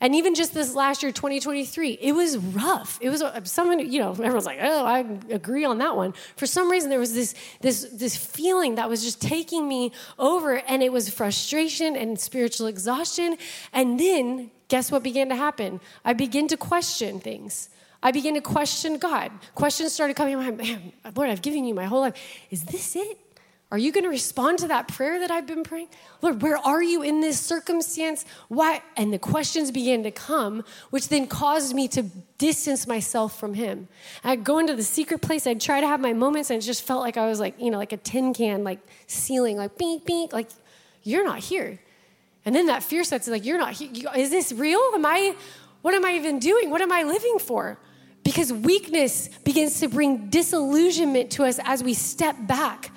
And 0.00 0.14
even 0.14 0.34
just 0.34 0.54
this 0.54 0.74
last 0.74 1.02
year, 1.02 1.12
2023, 1.12 1.98
it 2.00 2.12
was 2.12 2.38
rough. 2.38 2.98
It 3.02 3.10
was 3.10 3.20
uh, 3.20 3.44
someone, 3.44 3.80
you 3.90 4.00
know, 4.00 4.12
everyone's 4.12 4.46
like, 4.46 4.58
oh, 4.62 4.86
I 4.86 5.00
agree 5.30 5.64
on 5.66 5.78
that 5.78 5.94
one. 5.94 6.14
For 6.36 6.46
some 6.46 6.70
reason, 6.70 6.88
there 6.88 6.98
was 6.98 7.12
this, 7.12 7.34
this, 7.60 7.86
this 7.92 8.16
feeling 8.16 8.76
that 8.76 8.88
was 8.88 9.02
just 9.02 9.20
taking 9.20 9.68
me 9.68 9.92
over, 10.18 10.56
and 10.56 10.82
it 10.82 10.90
was 10.90 11.10
frustration 11.10 11.96
and 11.96 12.18
spiritual 12.18 12.66
exhaustion. 12.66 13.36
And 13.74 14.00
then, 14.00 14.50
guess 14.68 14.90
what 14.90 15.02
began 15.02 15.28
to 15.28 15.36
happen? 15.36 15.80
I 16.02 16.14
began 16.14 16.48
to 16.48 16.56
question 16.56 17.20
things. 17.20 17.68
I 18.02 18.12
began 18.12 18.32
to 18.34 18.40
question 18.40 18.96
God. 18.96 19.30
Questions 19.54 19.92
started 19.92 20.16
coming 20.16 20.32
in 20.32 20.38
my 20.38 20.50
mind. 20.50 20.92
Lord, 21.14 21.28
I've 21.28 21.42
given 21.42 21.66
you 21.66 21.74
my 21.74 21.84
whole 21.84 22.00
life. 22.00 22.14
Is 22.50 22.64
this 22.64 22.96
it? 22.96 23.18
Are 23.72 23.78
you 23.78 23.92
going 23.92 24.02
to 24.02 24.10
respond 24.10 24.58
to 24.60 24.68
that 24.68 24.88
prayer 24.88 25.20
that 25.20 25.30
I've 25.30 25.46
been 25.46 25.62
praying? 25.62 25.88
Lord, 26.22 26.42
where 26.42 26.58
are 26.58 26.82
you 26.82 27.02
in 27.02 27.20
this 27.20 27.38
circumstance? 27.38 28.24
Why? 28.48 28.82
And 28.96 29.12
the 29.12 29.18
questions 29.18 29.70
began 29.70 30.02
to 30.02 30.10
come, 30.10 30.64
which 30.90 31.08
then 31.08 31.28
caused 31.28 31.72
me 31.72 31.86
to 31.88 32.02
distance 32.38 32.88
myself 32.88 33.38
from 33.38 33.54
Him. 33.54 33.86
I'd 34.24 34.42
go 34.42 34.58
into 34.58 34.74
the 34.74 34.82
secret 34.82 35.20
place, 35.22 35.46
I'd 35.46 35.60
try 35.60 35.80
to 35.80 35.86
have 35.86 36.00
my 36.00 36.12
moments, 36.12 36.50
and 36.50 36.60
it 36.60 36.66
just 36.66 36.82
felt 36.82 37.00
like 37.00 37.16
I 37.16 37.26
was 37.26 37.38
like, 37.38 37.60
you 37.60 37.70
know, 37.70 37.78
like 37.78 37.92
a 37.92 37.96
tin 37.96 38.34
can, 38.34 38.64
like 38.64 38.80
ceiling, 39.06 39.56
like 39.56 39.78
beep, 39.78 40.04
beep, 40.04 40.32
like, 40.32 40.48
you're 41.04 41.24
not 41.24 41.38
here. 41.38 41.78
And 42.44 42.54
then 42.54 42.66
that 42.66 42.82
fear 42.82 43.04
sets 43.04 43.28
like, 43.28 43.44
you're 43.44 43.58
not 43.58 43.74
here. 43.74 44.10
Is 44.16 44.30
this 44.30 44.50
real? 44.50 44.80
Am 44.94 45.06
I, 45.06 45.36
what 45.82 45.94
am 45.94 46.04
I 46.04 46.14
even 46.14 46.40
doing? 46.40 46.70
What 46.70 46.80
am 46.80 46.90
I 46.90 47.04
living 47.04 47.38
for? 47.38 47.78
Because 48.24 48.52
weakness 48.52 49.28
begins 49.44 49.78
to 49.80 49.88
bring 49.88 50.28
disillusionment 50.28 51.30
to 51.32 51.44
us 51.44 51.60
as 51.62 51.84
we 51.84 51.94
step 51.94 52.36
back 52.48 52.90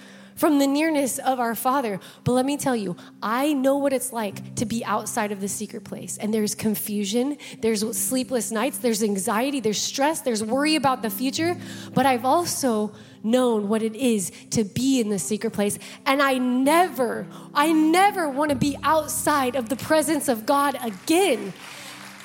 from 0.43 0.59
the 0.59 0.67
nearness 0.67 1.19
of 1.19 1.39
our 1.39 1.55
Father. 1.55 2.01
But 2.25 2.33
let 2.33 2.45
me 2.45 2.57
tell 2.57 2.75
you, 2.75 2.97
I 3.21 3.53
know 3.53 3.77
what 3.77 3.93
it's 3.93 4.11
like 4.11 4.55
to 4.55 4.65
be 4.65 4.83
outside 4.83 5.31
of 5.31 5.39
the 5.39 5.47
secret 5.47 5.85
place. 5.85 6.17
And 6.17 6.33
there's 6.33 6.53
confusion, 6.53 7.37
there's 7.61 7.97
sleepless 7.97 8.51
nights, 8.51 8.79
there's 8.79 9.03
anxiety, 9.03 9.61
there's 9.61 9.81
stress, 9.81 10.19
there's 10.19 10.43
worry 10.43 10.75
about 10.75 11.01
the 11.01 11.09
future. 11.09 11.55
But 11.93 12.05
I've 12.05 12.25
also 12.25 12.91
known 13.23 13.69
what 13.69 13.83
it 13.83 13.95
is 13.95 14.33
to 14.49 14.65
be 14.65 14.99
in 14.99 15.07
the 15.07 15.17
secret 15.17 15.51
place. 15.51 15.79
And 16.05 16.21
I 16.21 16.39
never, 16.39 17.25
I 17.53 17.71
never 17.71 18.27
want 18.27 18.49
to 18.49 18.57
be 18.57 18.75
outside 18.83 19.55
of 19.55 19.69
the 19.69 19.77
presence 19.77 20.27
of 20.27 20.45
God 20.45 20.77
again. 20.83 21.53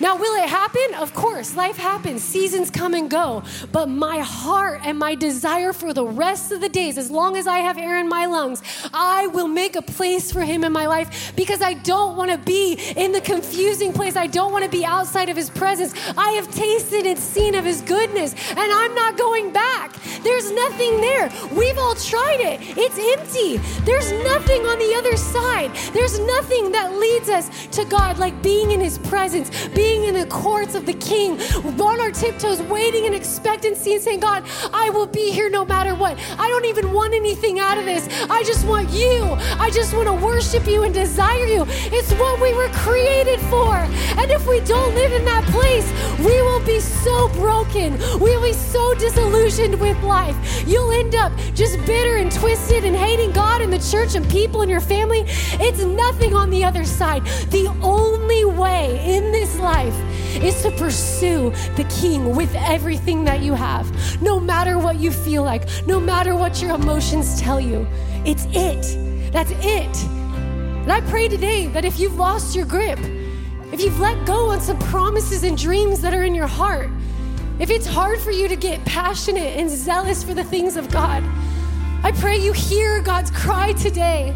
Now, 0.00 0.16
will 0.16 0.42
it 0.42 0.48
happen? 0.48 0.94
Of 0.94 1.12
course, 1.12 1.56
life 1.56 1.76
happens, 1.76 2.22
seasons 2.22 2.70
come 2.70 2.94
and 2.94 3.10
go. 3.10 3.42
But 3.72 3.88
my 3.88 4.20
heart 4.20 4.80
and 4.84 4.96
my 4.96 5.16
desire 5.16 5.72
for 5.72 5.92
the 5.92 6.04
rest 6.04 6.52
of 6.52 6.60
the 6.60 6.68
days, 6.68 6.98
as 6.98 7.10
long 7.10 7.36
as 7.36 7.48
I 7.48 7.58
have 7.58 7.78
air 7.78 7.98
in 7.98 8.08
my 8.08 8.26
lungs, 8.26 8.62
I 8.94 9.26
will 9.26 9.48
make 9.48 9.74
a 9.74 9.82
place 9.82 10.30
for 10.30 10.42
Him 10.42 10.62
in 10.62 10.72
my 10.72 10.86
life 10.86 11.32
because 11.34 11.62
I 11.62 11.74
don't 11.74 12.16
want 12.16 12.30
to 12.30 12.38
be 12.38 12.74
in 12.96 13.10
the 13.10 13.20
confusing 13.20 13.92
place. 13.92 14.14
I 14.14 14.28
don't 14.28 14.52
want 14.52 14.64
to 14.64 14.70
be 14.70 14.84
outside 14.84 15.28
of 15.28 15.36
His 15.36 15.50
presence. 15.50 15.94
I 16.16 16.30
have 16.32 16.48
tasted 16.54 17.04
and 17.04 17.18
seen 17.18 17.56
of 17.56 17.64
His 17.64 17.80
goodness, 17.80 18.34
and 18.50 18.72
I'm 18.72 18.94
not 18.94 19.18
going 19.18 19.52
back. 19.52 19.96
There's 20.22 20.52
nothing 20.52 21.00
there. 21.00 21.28
We've 21.52 21.78
all 21.78 21.96
tried 21.96 22.40
it, 22.40 22.60
it's 22.78 22.98
empty. 23.18 23.56
There's 23.84 24.12
nothing 24.24 24.64
on 24.64 24.78
the 24.78 24.94
other 24.94 25.16
side. 25.16 25.74
There's 25.92 26.20
nothing 26.20 26.70
that 26.72 26.94
leads 26.94 27.28
us 27.28 27.66
to 27.68 27.84
God 27.84 28.18
like 28.18 28.40
being 28.42 28.70
in 28.70 28.80
His 28.80 28.98
presence, 28.98 29.50
being 29.68 29.87
being 29.88 30.04
in 30.04 30.14
the 30.14 30.26
courts 30.26 30.74
of 30.74 30.84
the 30.84 30.92
King, 30.92 31.40
on 31.88 32.00
our 32.00 32.10
tiptoes, 32.10 32.60
waiting 32.62 33.06
in 33.06 33.14
expectancy 33.14 33.94
and 33.94 34.02
saying, 34.02 34.20
God, 34.20 34.44
I 34.74 34.90
will 34.90 35.06
be 35.06 35.30
here 35.30 35.48
no 35.48 35.64
matter 35.64 35.94
what. 35.94 36.18
I 36.38 36.46
don't 36.48 36.66
even 36.66 36.92
want 36.92 37.14
anything 37.14 37.58
out 37.58 37.78
of 37.78 37.86
this. 37.86 38.06
I 38.28 38.42
just 38.42 38.66
want 38.66 38.90
you. 38.90 39.22
I 39.66 39.70
just 39.70 39.94
want 39.94 40.06
to 40.06 40.12
worship 40.12 40.66
you 40.66 40.82
and 40.82 40.92
desire 40.92 41.46
you. 41.46 41.64
It's 41.96 42.12
what 42.14 42.38
we 42.42 42.52
were 42.52 42.68
created 42.84 43.40
for. 43.52 43.76
And 44.20 44.30
if 44.30 44.46
we 44.46 44.60
don't 44.60 44.94
live 44.94 45.12
in 45.12 45.24
that 45.24 45.44
place, 45.56 45.88
we 46.18 46.36
will 46.42 46.64
be 46.66 46.80
so 46.80 47.28
broken. 47.44 47.96
We 48.20 48.36
will 48.36 48.42
be 48.42 48.52
so 48.52 48.94
disillusioned 48.94 49.80
with 49.80 49.98
life. 50.02 50.36
You'll 50.66 50.92
end 50.92 51.14
up 51.14 51.32
just 51.54 51.78
bitter 51.86 52.16
and 52.16 52.30
twisted 52.30 52.84
and 52.84 52.94
hating 52.94 53.32
God 53.32 53.62
and 53.62 53.72
the 53.72 53.78
church 53.78 54.14
and 54.16 54.28
people 54.28 54.60
and 54.60 54.70
your 54.70 54.80
family. 54.80 55.24
It's 55.66 55.82
nothing 55.82 56.34
on 56.34 56.50
the 56.50 56.62
other 56.64 56.84
side. 56.84 57.24
The 57.50 57.68
only 57.82 58.44
way 58.44 59.16
in 59.16 59.32
this 59.32 59.58
life 59.58 59.77
life 59.78 60.42
is 60.42 60.60
to 60.62 60.70
pursue 60.72 61.50
the 61.76 61.84
King 62.00 62.34
with 62.34 62.52
everything 62.56 63.24
that 63.24 63.40
you 63.42 63.54
have, 63.54 63.86
no 64.20 64.40
matter 64.40 64.76
what 64.76 64.98
you 64.98 65.10
feel 65.12 65.44
like, 65.44 65.64
no 65.86 66.00
matter 66.00 66.34
what 66.34 66.60
your 66.60 66.74
emotions 66.74 67.40
tell 67.40 67.60
you. 67.60 67.86
It's 68.24 68.46
it. 68.50 69.32
That's 69.32 69.52
it. 69.52 69.96
And 70.82 70.92
I 70.92 71.00
pray 71.02 71.28
today 71.28 71.68
that 71.68 71.84
if 71.84 72.00
you've 72.00 72.16
lost 72.16 72.56
your 72.56 72.66
grip, 72.66 72.98
if 73.72 73.80
you've 73.80 74.00
let 74.00 74.26
go 74.26 74.50
on 74.50 74.60
some 74.60 74.78
promises 74.78 75.44
and 75.44 75.56
dreams 75.56 76.00
that 76.00 76.12
are 76.12 76.24
in 76.24 76.34
your 76.34 76.46
heart, 76.46 76.90
if 77.60 77.70
it's 77.70 77.86
hard 77.86 78.18
for 78.20 78.32
you 78.32 78.48
to 78.48 78.56
get 78.56 78.84
passionate 78.84 79.58
and 79.58 79.70
zealous 79.70 80.24
for 80.24 80.34
the 80.34 80.44
things 80.44 80.76
of 80.76 80.90
God, 80.90 81.22
I 82.02 82.12
pray 82.12 82.38
you 82.38 82.52
hear 82.52 83.00
God's 83.02 83.30
cry 83.30 83.74
today 83.74 84.34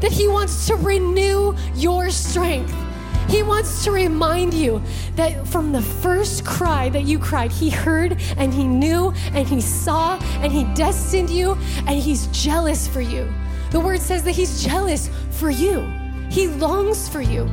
that 0.00 0.12
He 0.12 0.28
wants 0.28 0.66
to 0.68 0.76
renew 0.76 1.56
your 1.74 2.10
strength. 2.10 2.83
He 3.28 3.42
wants 3.42 3.84
to 3.84 3.90
remind 3.90 4.54
you 4.54 4.82
that 5.16 5.46
from 5.48 5.72
the 5.72 5.82
first 5.82 6.44
cry 6.44 6.88
that 6.90 7.02
you 7.02 7.18
cried, 7.18 7.50
He 7.50 7.70
heard 7.70 8.20
and 8.36 8.52
He 8.52 8.64
knew 8.64 9.12
and 9.32 9.46
He 9.46 9.60
saw 9.60 10.18
and 10.42 10.52
He 10.52 10.64
destined 10.74 11.30
you 11.30 11.52
and 11.86 11.98
He's 11.98 12.26
jealous 12.28 12.86
for 12.86 13.00
you. 13.00 13.32
The 13.70 13.80
word 13.80 14.00
says 14.00 14.22
that 14.24 14.32
He's 14.32 14.62
jealous 14.62 15.10
for 15.30 15.50
you, 15.50 15.80
He 16.30 16.48
longs 16.48 17.08
for 17.08 17.20
you. 17.20 17.50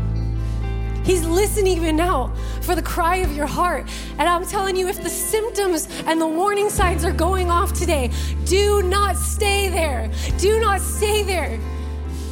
He's 1.03 1.25
listening 1.25 1.77
even 1.77 1.95
now 1.95 2.31
for 2.61 2.75
the 2.75 2.81
cry 2.81 3.17
of 3.17 3.35
your 3.35 3.47
heart. 3.47 3.89
And 4.19 4.29
I'm 4.29 4.45
telling 4.45 4.75
you, 4.75 4.87
if 4.87 5.01
the 5.01 5.09
symptoms 5.09 5.87
and 6.05 6.21
the 6.21 6.27
warning 6.27 6.69
signs 6.69 7.03
are 7.03 7.11
going 7.11 7.49
off 7.49 7.73
today, 7.73 8.11
do 8.45 8.83
not 8.83 9.17
stay 9.17 9.69
there. 9.69 10.11
Do 10.37 10.59
not 10.59 10.79
stay 10.79 11.23
there 11.23 11.59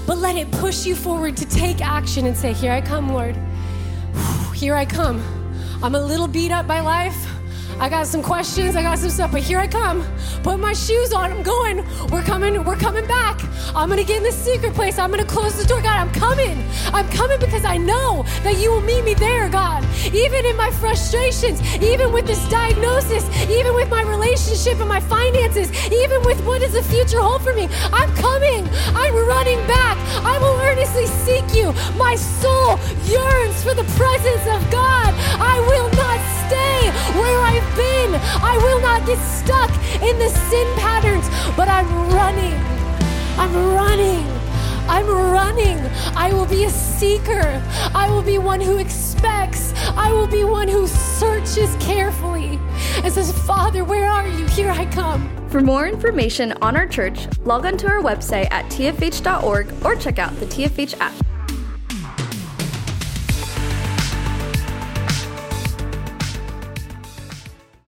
but 0.09 0.17
let 0.17 0.35
it 0.35 0.49
push 0.53 0.87
you 0.87 0.95
forward 0.95 1.37
to 1.37 1.45
take 1.45 1.85
action 1.85 2.25
and 2.25 2.35
say, 2.35 2.51
Here 2.51 2.71
I 2.71 2.81
come, 2.81 3.13
Lord. 3.13 3.37
Here 4.55 4.73
I 4.73 4.83
come. 4.83 5.21
I'm 5.83 5.93
a 5.93 5.99
little 5.99 6.27
beat 6.27 6.51
up 6.51 6.65
by 6.65 6.79
life. 6.79 7.28
I 7.79 7.87
got 7.87 8.07
some 8.07 8.21
questions, 8.21 8.75
I 8.75 8.81
got 8.81 8.99
some 8.99 9.09
stuff, 9.09 9.31
but 9.31 9.41
here 9.41 9.57
I 9.57 9.65
come. 9.65 10.05
Put 10.43 10.59
my 10.59 10.73
shoes 10.73 11.13
on, 11.13 11.31
I'm 11.31 11.43
going. 11.43 11.77
We're 12.11 12.23
coming, 12.23 12.61
we're 12.65 12.75
coming 12.75 13.07
back. 13.07 13.39
I'm 13.73 13.87
gonna 13.87 14.03
get 14.03 14.17
in 14.17 14.23
the 14.23 14.33
secret 14.33 14.73
place. 14.73 14.99
I'm 14.99 15.11
gonna 15.11 15.23
close 15.23 15.55
the 15.57 15.65
door. 15.65 15.81
God, 15.81 15.97
I'm 15.97 16.11
coming. 16.11 16.61
I'm 16.91 17.07
coming 17.09 17.39
because 17.39 17.63
I 17.63 17.77
know 17.77 18.23
that 18.43 18.57
you 18.57 18.71
will 18.71 18.81
meet 18.81 19.05
me 19.05 19.13
there, 19.13 19.47
God. 19.47 19.85
Even 20.13 20.45
in 20.45 20.57
my 20.57 20.71
frustrations, 20.71 21.61
even 21.81 22.11
with 22.11 22.27
this 22.27 22.45
diagnosis, 22.49 23.23
even 23.49 23.73
with 23.73 23.89
my 23.89 24.01
relationship 24.01 24.79
and 24.79 24.89
my 24.89 24.99
finances, 24.99 25.71
even 25.91 26.21
with 26.23 26.43
what 26.45 26.59
does 26.59 26.73
the 26.73 26.83
future 26.83 27.21
hold 27.21 27.41
for 27.43 27.53
me, 27.53 27.69
I'm 27.93 28.13
coming. 28.15 28.67
I'm 28.93 29.15
running 29.27 29.65
back. 29.67 29.97
I 30.25 30.37
will 30.39 30.59
earnestly 30.67 31.05
seek 31.05 31.45
you. 31.55 31.71
My 31.97 32.15
soul 32.15 32.77
yearns 33.05 33.63
for 33.63 33.73
the 33.73 33.87
presence 33.95 34.45
of 34.51 34.69
God. 34.69 35.13
I 35.39 35.59
will 35.69 35.89
not 35.95 36.19
stay 36.49 36.89
where 37.19 37.39
I've 37.41 37.75
been. 37.75 38.15
I 38.41 38.57
will 38.57 38.81
not 38.81 39.05
get 39.05 39.19
stuck 39.19 39.69
in 40.01 40.17
the 40.17 40.29
sin 40.49 40.67
patterns, 40.77 41.27
but 41.55 41.67
I'm 41.67 41.87
running. 42.09 42.57
I'm 43.37 43.53
running. 43.75 44.25
I'm 44.89 45.07
running. 45.07 45.77
I 46.15 46.33
will 46.33 46.47
be 46.47 46.63
a 46.63 46.69
seeker. 46.69 47.61
I 47.93 48.09
will 48.09 48.23
be 48.23 48.39
one 48.39 48.59
who 48.59 48.79
expects. 48.79 49.73
I 49.95 50.11
will 50.11 50.27
be 50.27 50.43
one 50.43 50.67
who 50.67 50.87
searches 50.87 51.75
carefully 51.79 52.59
and 53.03 53.13
says, 53.13 53.31
Father, 53.45 53.83
where 53.83 54.09
are 54.09 54.27
you? 54.27 54.47
Here 54.47 54.71
I 54.71 54.85
come. 54.87 55.29
For 55.49 55.61
more 55.61 55.87
information 55.87 56.53
on 56.61 56.75
our 56.75 56.87
church, 56.87 57.27
log 57.45 57.65
on 57.65 57.77
to 57.77 57.87
our 57.87 58.01
website 58.01 58.51
at 58.51 58.65
tfh.org 58.65 59.73
or 59.85 59.95
check 59.95 60.17
out 60.17 60.35
the 60.39 60.47
TFH 60.47 60.99
app. 60.99 61.28